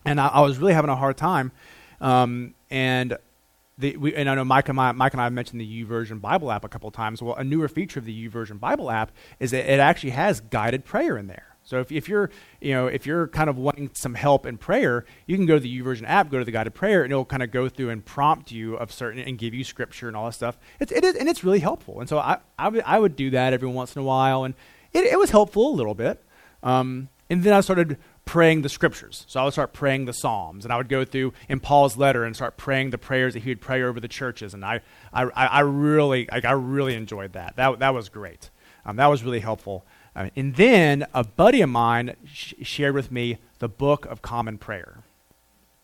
[0.05, 1.53] And I, I was really having a hard time.
[2.01, 3.17] Um, and
[3.79, 6.21] the, we, and I know Mike and, I, Mike and I have mentioned the YouVersion
[6.21, 7.23] Bible app a couple times.
[7.23, 10.85] Well, a newer feature of the YouVersion Bible app is that it actually has guided
[10.85, 11.50] prayer in there.
[11.71, 12.31] So if, if you're,
[12.61, 15.61] you know, if you're kind of wanting some help in prayer, you can go to
[15.61, 18.05] the YouVersion app, go to the guided prayer, and it'll kind of go through and
[18.05, 20.59] prompt you of certain and give you scripture and all that stuff.
[20.81, 22.01] It's, it is, and it's really helpful.
[22.01, 24.55] And so I, I, w- I would do that every once in a while, and
[24.93, 26.21] it, it was helpful a little bit.
[26.65, 29.25] Um, and then I started praying the scriptures.
[29.29, 32.25] So I would start praying the Psalms, and I would go through in Paul's letter
[32.25, 34.55] and start praying the prayers that he would pray over the churches.
[34.55, 34.81] And I,
[35.13, 37.55] I, I really, like, I really enjoyed that.
[37.55, 38.51] That, that was great.
[38.85, 39.85] Um, that was really helpful.
[40.15, 44.59] Uh, and then a buddy of mine sh- shared with me the Book of Common
[44.59, 44.99] Prayer,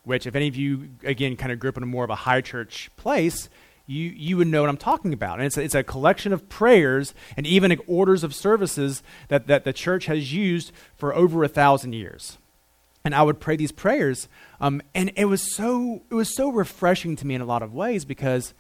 [0.05, 2.17] which, if any of you, again, kind of grew up in a more of a
[2.17, 3.49] high church place,
[3.87, 5.39] you, you would know what I'm talking about.
[5.39, 9.65] And it's a, it's a collection of prayers and even orders of services that, that
[9.65, 12.39] the church has used for over a thousand years.
[13.05, 14.27] And I would pray these prayers,
[14.61, 17.73] um, and it was so it was so refreshing to me in a lot of
[17.73, 18.53] ways because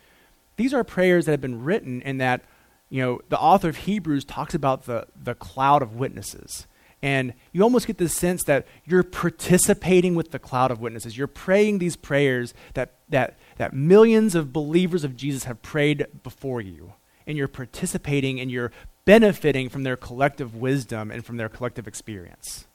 [0.54, 2.42] these are prayers that have been written in that
[2.88, 6.66] you know, the author of Hebrews talks about the, the cloud of witnesses.
[7.02, 11.16] And you almost get the sense that you're participating with the cloud of witnesses.
[11.16, 16.60] You're praying these prayers that, that, that millions of believers of Jesus have prayed before
[16.60, 16.94] you.
[17.26, 18.72] And you're participating and you're
[19.04, 22.66] benefiting from their collective wisdom and from their collective experience.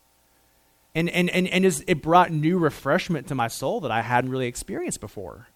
[0.93, 4.47] And, and, and, and it brought new refreshment to my soul that I hadn't really
[4.47, 5.47] experienced before.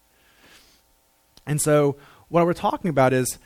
[1.46, 1.96] And so,
[2.28, 3.38] what we're talking about is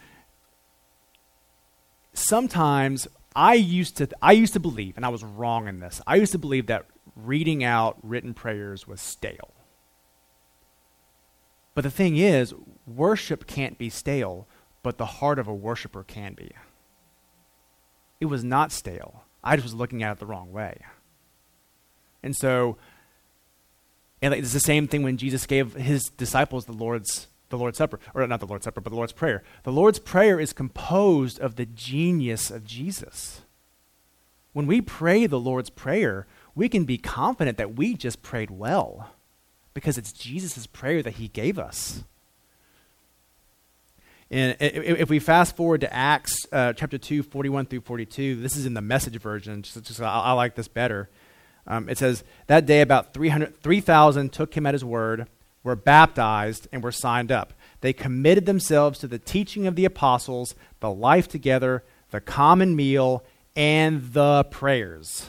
[2.13, 6.01] sometimes I used to I used to believe, and I was wrong in this.
[6.07, 9.55] I used to believe that reading out written prayers was stale.
[11.75, 12.53] But the thing is,
[12.87, 14.47] worship can't be stale,
[14.83, 16.51] but the heart of a worshiper can be.
[18.21, 19.25] It was not stale.
[19.43, 20.81] I just was looking at it the wrong way.
[22.23, 22.77] And so,
[24.21, 28.01] and it's the same thing when Jesus gave his disciples the Lord's the Lord's Supper,
[28.15, 29.43] or not the Lord's Supper, but the Lord's Prayer.
[29.65, 33.43] The Lord's Prayer is composed of the genius of Jesus.
[34.53, 39.11] When we pray the Lord's Prayer, we can be confident that we just prayed well
[39.75, 42.05] because it's Jesus' prayer that he gave us.
[44.33, 48.65] And if we fast forward to Acts uh, chapter 2, 41 through 42, this is
[48.65, 51.09] in the message version, just, just I, I, like this better.
[51.67, 55.27] Um, it says, That day about 3,000 took him at his word
[55.63, 57.53] were baptized, and were signed up.
[57.81, 63.25] They committed themselves to the teaching of the apostles, the life together, the common meal,
[63.57, 65.29] and the prayers.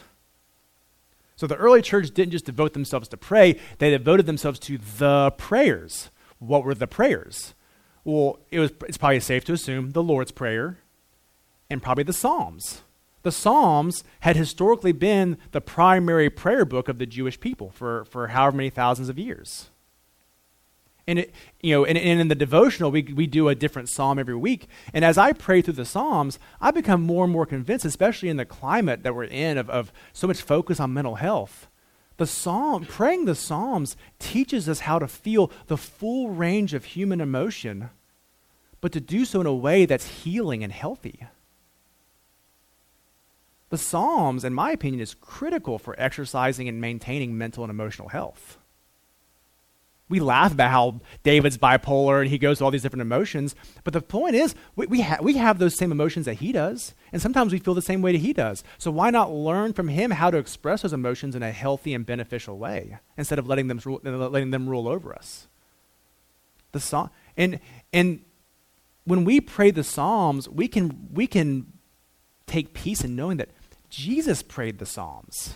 [1.35, 5.31] So the early church didn't just devote themselves to pray, they devoted themselves to the
[5.37, 6.11] prayers.
[6.37, 7.55] What were the prayers?
[8.03, 10.77] Well, it was, it's probably safe to assume the Lord's Prayer
[11.67, 12.81] and probably the Psalms.
[13.23, 18.27] The Psalms had historically been the primary prayer book of the Jewish people for, for
[18.27, 19.70] however many thousands of years.
[21.07, 24.19] And it, you know, and, and, in the devotional, we, we do a different psalm
[24.19, 24.67] every week.
[24.93, 28.37] And as I pray through the psalms, I become more and more convinced, especially in
[28.37, 31.67] the climate that we're in of, of so much focus on mental health.
[32.17, 37.19] The psalm, praying the psalms, teaches us how to feel the full range of human
[37.19, 37.89] emotion,
[38.79, 41.25] but to do so in a way that's healing and healthy.
[43.69, 48.59] The psalms, in my opinion, is critical for exercising and maintaining mental and emotional health
[50.11, 53.55] we laugh about how David's bipolar and he goes through all these different emotions.
[53.83, 56.93] But the point is, we, we, ha- we have those same emotions that he does.
[57.13, 58.63] And sometimes we feel the same way that he does.
[58.77, 62.05] So why not learn from him how to express those emotions in a healthy and
[62.05, 65.47] beneficial way instead of letting them, uh, letting them rule over us?
[66.73, 67.59] The song, and,
[67.91, 68.23] and
[69.05, 71.73] when we pray the Psalms, we can, we can
[72.47, 73.49] take peace in knowing that
[73.89, 75.55] Jesus prayed the Psalms.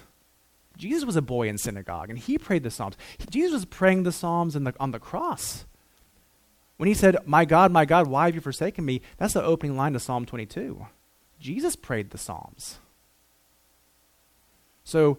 [0.78, 2.98] Jesus was a boy in synagogue, and he prayed the Psalms.
[3.30, 5.66] Jesus was praying the Psalms the, on the cross.
[6.78, 9.02] When he said, My God, my God, why have you forsaken me?
[9.18, 10.86] That's the opening line to Psalm 22.
[11.40, 12.80] Jesus prayed the Psalms.
[14.84, 15.18] So,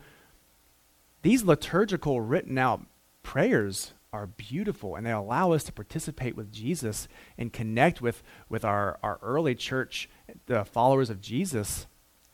[1.23, 2.83] these liturgical, written out
[3.23, 8.65] prayers are beautiful and they allow us to participate with Jesus and connect with, with
[8.65, 10.09] our, our early church,
[10.47, 11.87] the followers of Jesus,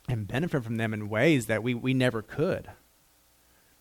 [0.08, 2.68] and benefit from them in ways that we, we never could.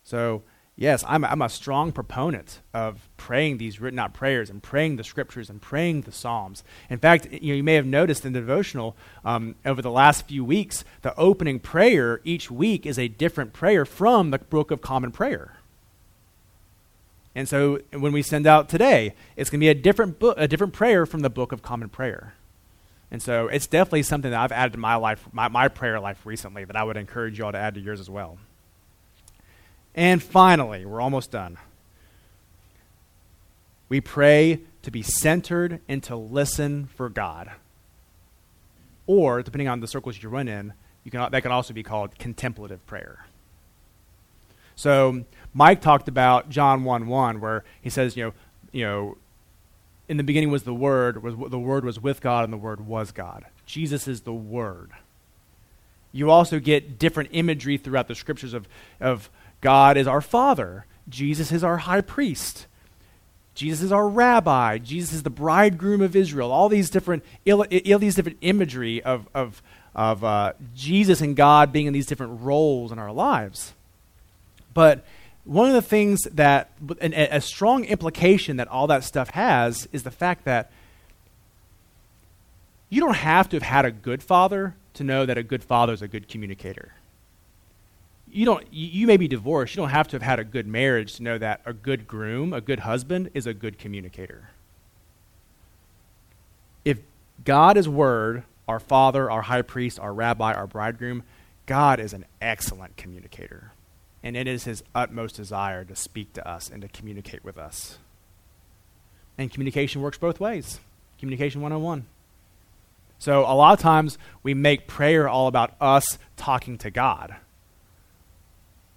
[0.04, 0.42] So,
[0.76, 5.04] yes, I'm, I'm a strong proponent of praying these written out prayers and praying the
[5.04, 6.64] scriptures and praying the Psalms.
[6.90, 10.26] In fact, you, know, you may have noticed in the devotional um, over the last
[10.26, 14.80] few weeks, the opening prayer each week is a different prayer from the Book of
[14.80, 15.56] Common Prayer.
[17.34, 20.46] And so when we send out today, it's going to be a different book, a
[20.46, 22.34] different prayer from the Book of Common Prayer.
[23.10, 26.24] And so it's definitely something that I've added to my life, my, my prayer life
[26.24, 28.38] recently, that I would encourage you all to add to yours as well.
[29.94, 31.58] And finally, we're almost done.
[33.88, 37.50] We pray to be centered and to listen for God.
[39.06, 40.72] Or, depending on the circles you run in,
[41.04, 43.26] you can, that can also be called contemplative prayer.
[44.76, 48.32] So, Mike talked about John 1 1, where he says, you know,
[48.72, 49.18] you know,
[50.08, 52.86] in the beginning was the Word, was, the Word was with God, and the Word
[52.86, 53.44] was God.
[53.66, 54.90] Jesus is the Word.
[56.12, 58.68] You also get different imagery throughout the scriptures of,
[59.00, 59.30] of
[59.62, 62.66] God is our Father, Jesus is our high priest.
[63.54, 64.78] Jesus is our rabbi.
[64.78, 66.50] Jesus is the bridegroom of Israel.
[66.50, 69.62] All these different, all these different imagery of, of,
[69.94, 73.74] of uh, Jesus and God being in these different roles in our lives.
[74.72, 75.04] But
[75.44, 80.10] one of the things that, a strong implication that all that stuff has is the
[80.10, 80.70] fact that
[82.88, 85.92] you don't have to have had a good father to know that a good father
[85.92, 86.92] is a good communicator.
[88.32, 91.16] You don't you, may be divorced, you don't have to have had a good marriage
[91.16, 94.48] to know that a good groom, a good husband is a good communicator.
[96.82, 96.98] If
[97.44, 101.24] God is word, our father, our high priest, our rabbi, our bridegroom,
[101.66, 103.72] God is an excellent communicator.
[104.22, 107.98] And it is his utmost desire to speak to us and to communicate with us.
[109.36, 110.80] And communication works both ways.
[111.18, 112.06] Communication 101.
[113.18, 117.36] So a lot of times we make prayer all about us talking to God.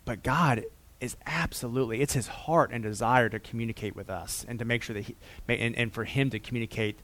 [0.06, 0.66] But God
[1.02, 4.94] is absolutely, it's his heart and desire to communicate with us and to make sure
[4.94, 5.16] that he,
[5.48, 7.00] and, and for him to communicate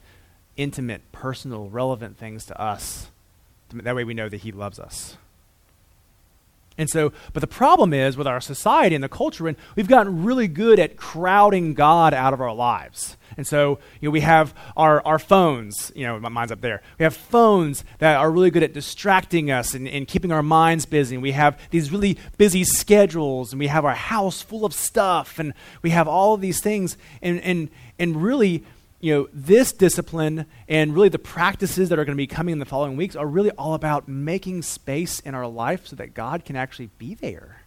[0.56, 3.10] intimate, personal, relevant things to us.
[3.74, 5.18] That way we know that he loves us.
[6.78, 10.24] And so, but the problem is with our society and the culture, and we've gotten
[10.24, 13.18] really good at crowding God out of our lives.
[13.42, 16.84] And so, you know, we have our, our phones, you know, my mind's up there.
[17.00, 20.86] We have phones that are really good at distracting us and, and keeping our minds
[20.86, 21.16] busy.
[21.16, 25.40] And we have these really busy schedules, and we have our house full of stuff,
[25.40, 26.98] and we have all of these things.
[27.24, 28.64] And, and, and really,
[29.00, 32.60] you know, this discipline and really the practices that are going to be coming in
[32.60, 36.46] the following weeks are really all about making space in our life so that God
[36.46, 37.61] can actually be there.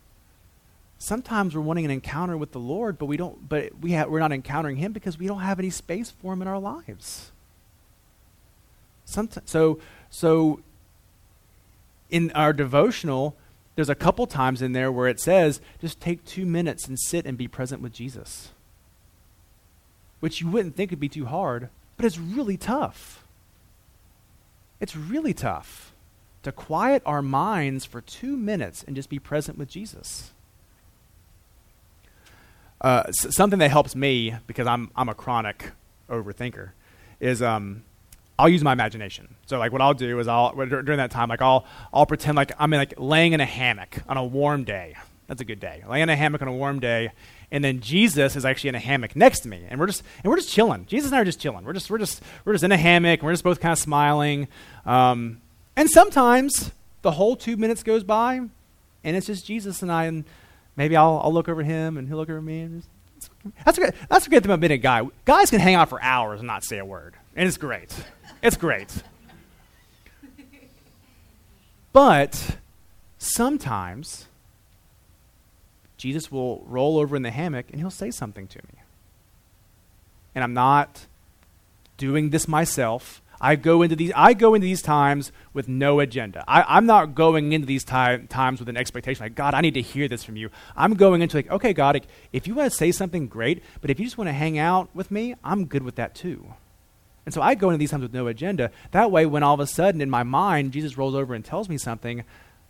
[1.04, 4.20] Sometimes we're wanting an encounter with the Lord, but we don't but we ha- we're
[4.20, 7.30] not encountering him because we don't have any space for him in our lives.
[9.04, 9.78] Sometimes, so
[10.08, 10.60] so
[12.10, 13.36] in our devotional,
[13.74, 17.26] there's a couple times in there where it says just take 2 minutes and sit
[17.26, 18.50] and be present with Jesus
[20.24, 23.26] which you wouldn't think would be too hard, but it's really tough.
[24.80, 25.92] It's really tough
[26.44, 30.30] to quiet our minds for two minutes and just be present with Jesus.
[32.84, 35.70] Uh, something that helps me because I'm I'm a chronic
[36.10, 36.72] overthinker
[37.18, 37.82] is um,
[38.38, 39.36] I'll use my imagination.
[39.46, 41.64] So like what I'll do is I'll during that time like I'll
[41.94, 44.96] I'll pretend like I'm in, like laying in a hammock on a warm day.
[45.28, 45.82] That's a good day.
[45.88, 47.12] Laying in a hammock on a warm day,
[47.50, 50.30] and then Jesus is actually in a hammock next to me, and we're just and
[50.30, 50.84] we're just chilling.
[50.84, 51.64] Jesus and I are just chilling.
[51.64, 53.20] We're just we're just we're just in a hammock.
[53.20, 54.46] And we're just both kind of smiling,
[54.84, 55.40] um,
[55.74, 56.70] and sometimes
[57.00, 58.42] the whole two minutes goes by,
[59.02, 60.26] and it's just Jesus and I, and
[60.76, 62.82] maybe I'll I'll look over him, and he'll look over me, and
[63.20, 63.30] just,
[63.64, 63.94] that's great.
[64.08, 65.02] That's a great thing about being a guy.
[65.24, 67.94] Guys can hang out for hours and not say a word, and it's great.
[68.42, 69.02] It's great.
[71.94, 72.58] But
[73.18, 74.26] sometimes
[75.96, 78.82] Jesus will roll over in the hammock and he'll say something to me.
[80.34, 81.06] And I'm not
[81.96, 83.22] doing this myself.
[83.44, 86.42] I go into these I go into these times with no agenda.
[86.48, 89.74] I, am not going into these time, times with an expectation like God, I need
[89.74, 90.48] to hear this from you.
[90.74, 93.62] I'm going into like, okay, God, if you want to say something, great.
[93.82, 96.54] But if you just want to hang out with me, I'm good with that too.
[97.26, 98.70] And so I go into these times with no agenda.
[98.92, 101.68] That way, when all of a sudden in my mind Jesus rolls over and tells
[101.68, 102.24] me something,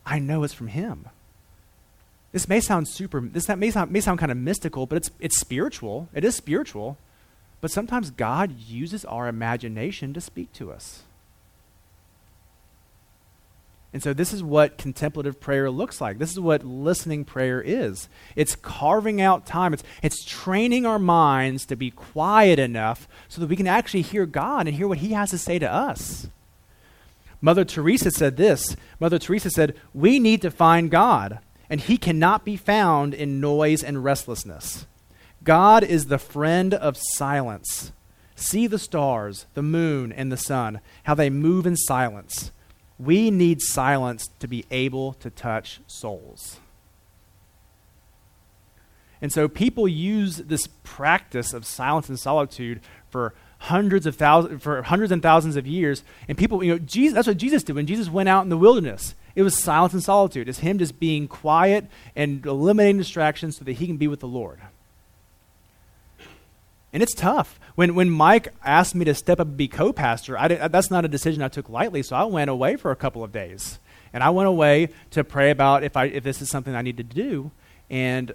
[0.04, 1.08] I know it's from Him.
[2.32, 5.38] This may sound super, this may sound, may sound kind of mystical, but it's, it's
[5.38, 6.08] spiritual.
[6.12, 6.98] It is spiritual.
[7.64, 11.04] But sometimes God uses our imagination to speak to us.
[13.90, 16.18] And so, this is what contemplative prayer looks like.
[16.18, 18.10] This is what listening prayer is.
[18.36, 23.48] It's carving out time, it's, it's training our minds to be quiet enough so that
[23.48, 26.28] we can actually hear God and hear what He has to say to us.
[27.40, 31.38] Mother Teresa said this Mother Teresa said, We need to find God,
[31.70, 34.84] and He cannot be found in noise and restlessness.
[35.44, 37.92] God is the friend of silence.
[38.34, 42.50] See the stars, the moon, and the sun, how they move in silence.
[42.98, 46.58] We need silence to be able to touch souls.
[49.20, 54.82] And so people use this practice of silence and solitude for hundreds of thousands for
[54.82, 56.02] hundreds and thousands of years.
[56.28, 58.58] And people, you know, Jesus that's what Jesus did when Jesus went out in the
[58.58, 59.14] wilderness.
[59.34, 60.48] It was silence and solitude.
[60.48, 64.28] It's him just being quiet and eliminating distractions so that he can be with the
[64.28, 64.60] Lord.
[66.94, 67.58] And it's tough.
[67.74, 70.38] When, when Mike asked me to step up and be co pastor,
[70.68, 73.32] that's not a decision I took lightly, so I went away for a couple of
[73.32, 73.80] days.
[74.12, 76.96] And I went away to pray about if, I, if this is something I need
[76.98, 77.50] to do.
[77.90, 78.32] And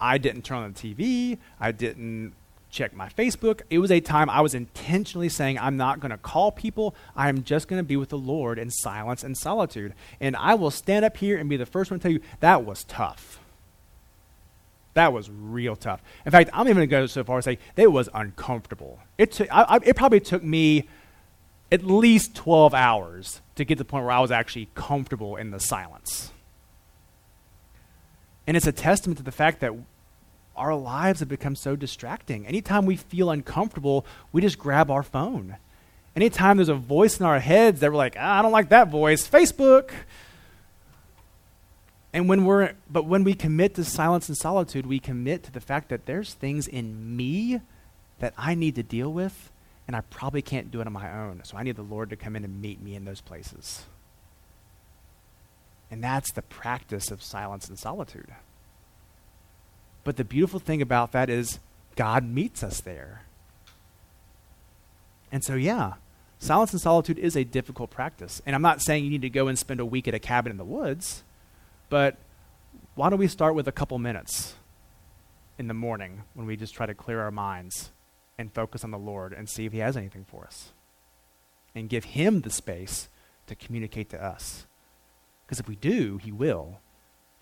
[0.00, 2.34] I didn't turn on the TV, I didn't
[2.72, 3.60] check my Facebook.
[3.70, 6.96] It was a time I was intentionally saying, I'm not going to call people.
[7.14, 9.94] I'm just going to be with the Lord in silence and solitude.
[10.18, 12.64] And I will stand up here and be the first one to tell you that
[12.64, 13.41] was tough.
[14.94, 16.02] That was real tough.
[16.26, 19.00] In fact, I'm even going to go so far as say it was uncomfortable.
[19.16, 20.88] It, took, I, I, it probably took me
[21.70, 25.50] at least 12 hours to get to the point where I was actually comfortable in
[25.50, 26.30] the silence.
[28.46, 29.72] And it's a testament to the fact that
[30.54, 32.46] our lives have become so distracting.
[32.46, 35.56] Anytime we feel uncomfortable, we just grab our phone.
[36.14, 38.88] Anytime there's a voice in our heads that we're like, ah, I don't like that
[38.88, 39.90] voice, Facebook.
[42.12, 45.60] And when we're, but when we commit to silence and solitude, we commit to the
[45.60, 47.60] fact that there's things in me
[48.18, 49.50] that I need to deal with,
[49.86, 51.42] and I probably can't do it on my own.
[51.44, 53.84] So I need the Lord to come in and meet me in those places.
[55.90, 58.28] And that's the practice of silence and solitude.
[60.04, 61.58] But the beautiful thing about that is
[61.96, 63.22] God meets us there.
[65.30, 65.94] And so, yeah,
[66.38, 68.42] silence and solitude is a difficult practice.
[68.44, 70.50] And I'm not saying you need to go and spend a week at a cabin
[70.50, 71.22] in the woods.
[71.92, 72.16] But
[72.94, 74.54] why don't we start with a couple minutes
[75.58, 77.90] in the morning when we just try to clear our minds
[78.38, 80.72] and focus on the Lord and see if He has anything for us?
[81.74, 83.10] And give Him the space
[83.46, 84.66] to communicate to us.
[85.44, 86.80] Because if we do, He will.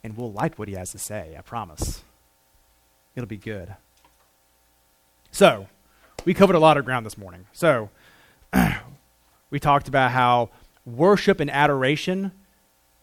[0.02, 2.02] And we'll like what He has to say, I promise.
[3.14, 3.76] It'll be good.
[5.30, 5.68] So,
[6.24, 7.46] we covered a lot of ground this morning.
[7.52, 7.90] So,
[9.50, 10.50] we talked about how
[10.84, 12.32] worship and adoration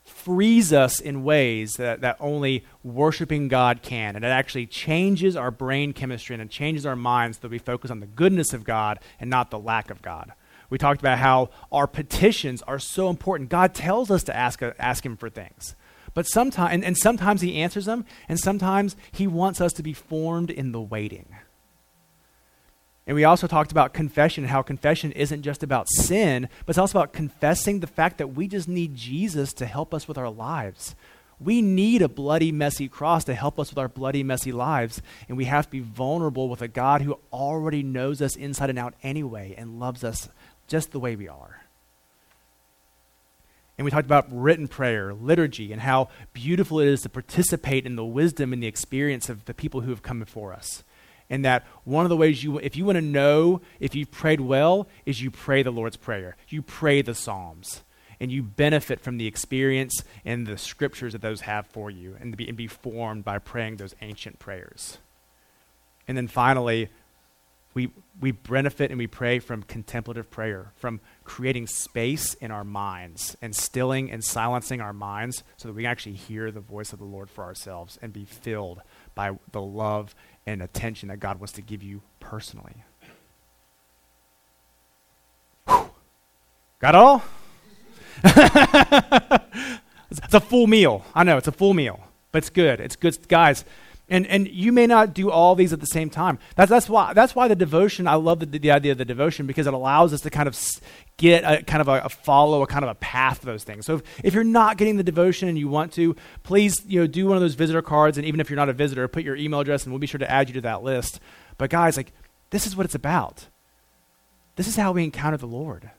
[0.07, 4.15] frees us in ways that, that only worshiping God can.
[4.15, 7.59] And it actually changes our brain chemistry and it changes our minds so that we
[7.59, 10.31] focus on the goodness of God and not the lack of God.
[10.69, 13.49] We talked about how our petitions are so important.
[13.49, 15.75] God tells us to ask, ask Him for things.
[16.13, 19.93] But sometimes, and, and sometimes He answers them, and sometimes He wants us to be
[19.93, 21.36] formed in the waiting.
[23.07, 26.77] And we also talked about confession and how confession isn't just about sin, but it's
[26.77, 30.29] also about confessing the fact that we just need Jesus to help us with our
[30.29, 30.93] lives.
[31.39, 35.01] We need a bloody, messy cross to help us with our bloody, messy lives.
[35.29, 38.79] And we have to be vulnerable with a God who already knows us inside and
[38.79, 40.27] out anyway and loves us
[40.67, 41.61] just the way we are.
[43.77, 47.95] And we talked about written prayer, liturgy, and how beautiful it is to participate in
[47.95, 50.83] the wisdom and the experience of the people who have come before us
[51.29, 54.41] and that one of the ways you, if you want to know if you've prayed
[54.41, 56.35] well, is you pray the Lord's Prayer.
[56.47, 57.83] You pray the Psalms,
[58.19, 62.35] and you benefit from the experience and the scriptures that those have for you, and
[62.35, 64.97] be, and be formed by praying those ancient prayers.
[66.07, 66.89] And then finally,
[67.77, 73.37] we, we benefit and we pray from contemplative prayer, from creating space in our minds
[73.39, 76.97] and stilling and silencing our minds so that we can actually hear the voice of
[76.97, 78.81] the Lord for ourselves and be filled
[79.13, 80.15] by the love
[80.47, 82.83] and attention that God wants to give you personally.
[85.67, 85.89] Whew.
[86.79, 87.21] Got all?
[88.23, 89.83] it's
[90.33, 91.05] a full meal.
[91.13, 91.99] I know it's a full meal,
[92.31, 92.79] but it's good.
[92.79, 93.65] It's good, guys.
[94.09, 96.39] And, and you may not do all these at the same time.
[96.55, 99.47] That's, that's, why, that's why the devotion, I love the, the idea of the devotion
[99.47, 100.57] because it allows us to kind of
[101.17, 103.85] get a kind of a, a, follow, a kind of a path of those things.
[103.85, 107.07] So if, if you're not getting the devotion and you want to, please you know,
[107.07, 108.17] do one of those visitor cards.
[108.17, 110.19] And even if you're not a visitor, put your email address and we'll be sure
[110.19, 111.19] to add you to that list.
[111.57, 112.13] But guys, like,
[112.51, 113.47] this is what it's about.
[114.55, 115.91] This is how we encounter the Lord.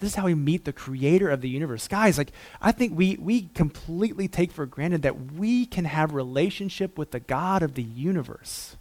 [0.00, 1.88] This is how we meet the creator of the universe.
[1.88, 6.98] Guys, like I think we we completely take for granted that we can have relationship
[6.98, 8.76] with the God of the universe.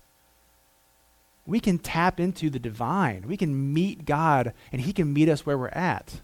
[1.45, 3.25] We can tap into the divine.
[3.27, 6.21] We can meet God and he can meet us where we're at.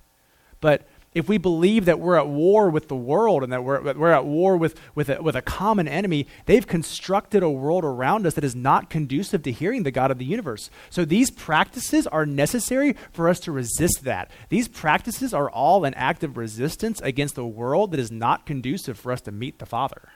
[0.61, 4.11] But if we believe that we're at war with the world and that we're, we're
[4.11, 8.35] at war with, with, a, with a common enemy, they've constructed a world around us
[8.35, 10.69] that is not conducive to hearing the God of the universe.
[10.91, 14.29] So these practices are necessary for us to resist that.
[14.49, 18.99] These practices are all an act of resistance against a world that is not conducive
[18.99, 20.09] for us to meet the Father.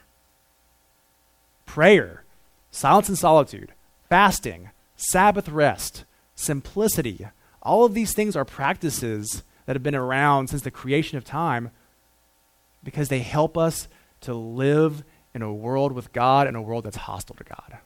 [1.66, 2.24] Prayer,
[2.70, 3.72] silence and solitude,
[4.08, 6.04] fasting, Sabbath rest,
[6.36, 7.26] simplicity,
[7.62, 11.70] all of these things are practices that have been around since the creation of time
[12.82, 13.88] because they help us
[14.20, 15.02] to live
[15.34, 17.78] in a world with God and a world that's hostile to God.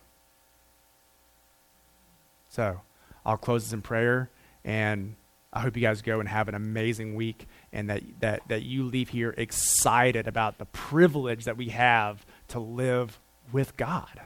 [2.48, 2.80] So,
[3.24, 4.30] I'll close this in prayer,
[4.64, 5.14] and
[5.52, 8.84] I hope you guys go and have an amazing week and that, that, that you
[8.84, 13.18] leave here excited about the privilege that we have to live
[13.52, 14.20] with God.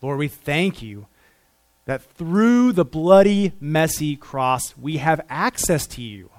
[0.00, 1.06] Lord, we thank you
[1.86, 6.30] that through the bloody, messy cross, we have access to you.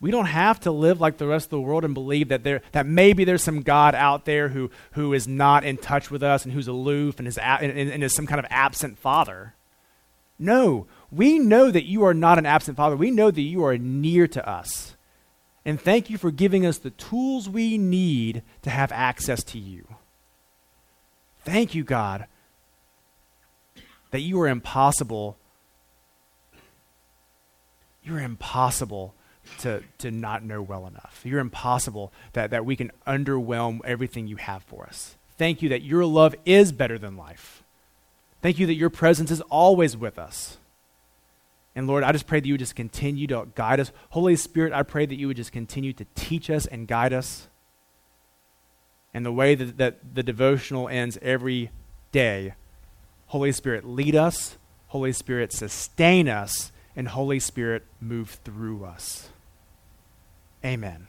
[0.00, 2.62] We don't have to live like the rest of the world and believe that, there,
[2.72, 6.44] that maybe there's some God out there who, who is not in touch with us
[6.44, 9.54] and who's aloof and is, and, and is some kind of absent father.
[10.40, 12.96] No, we know that you are not an absent father.
[12.96, 14.96] We know that you are near to us.
[15.64, 19.86] And thank you for giving us the tools we need to have access to you.
[21.44, 22.26] Thank you, God,
[24.12, 25.36] that you are impossible.
[28.04, 29.14] You're impossible
[29.58, 31.22] to, to not know well enough.
[31.24, 35.16] You're impossible that, that we can underwhelm everything you have for us.
[35.38, 37.62] Thank you that your love is better than life.
[38.42, 40.58] Thank you that your presence is always with us.
[41.74, 43.92] And Lord, I just pray that you would just continue to guide us.
[44.10, 47.48] Holy Spirit, I pray that you would just continue to teach us and guide us.
[49.14, 51.70] And the way that, that the devotional ends every
[52.10, 52.54] day
[53.32, 54.58] Holy Spirit, lead us.
[54.88, 56.70] Holy Spirit, sustain us.
[56.94, 59.30] And Holy Spirit, move through us.
[60.62, 61.06] Amen.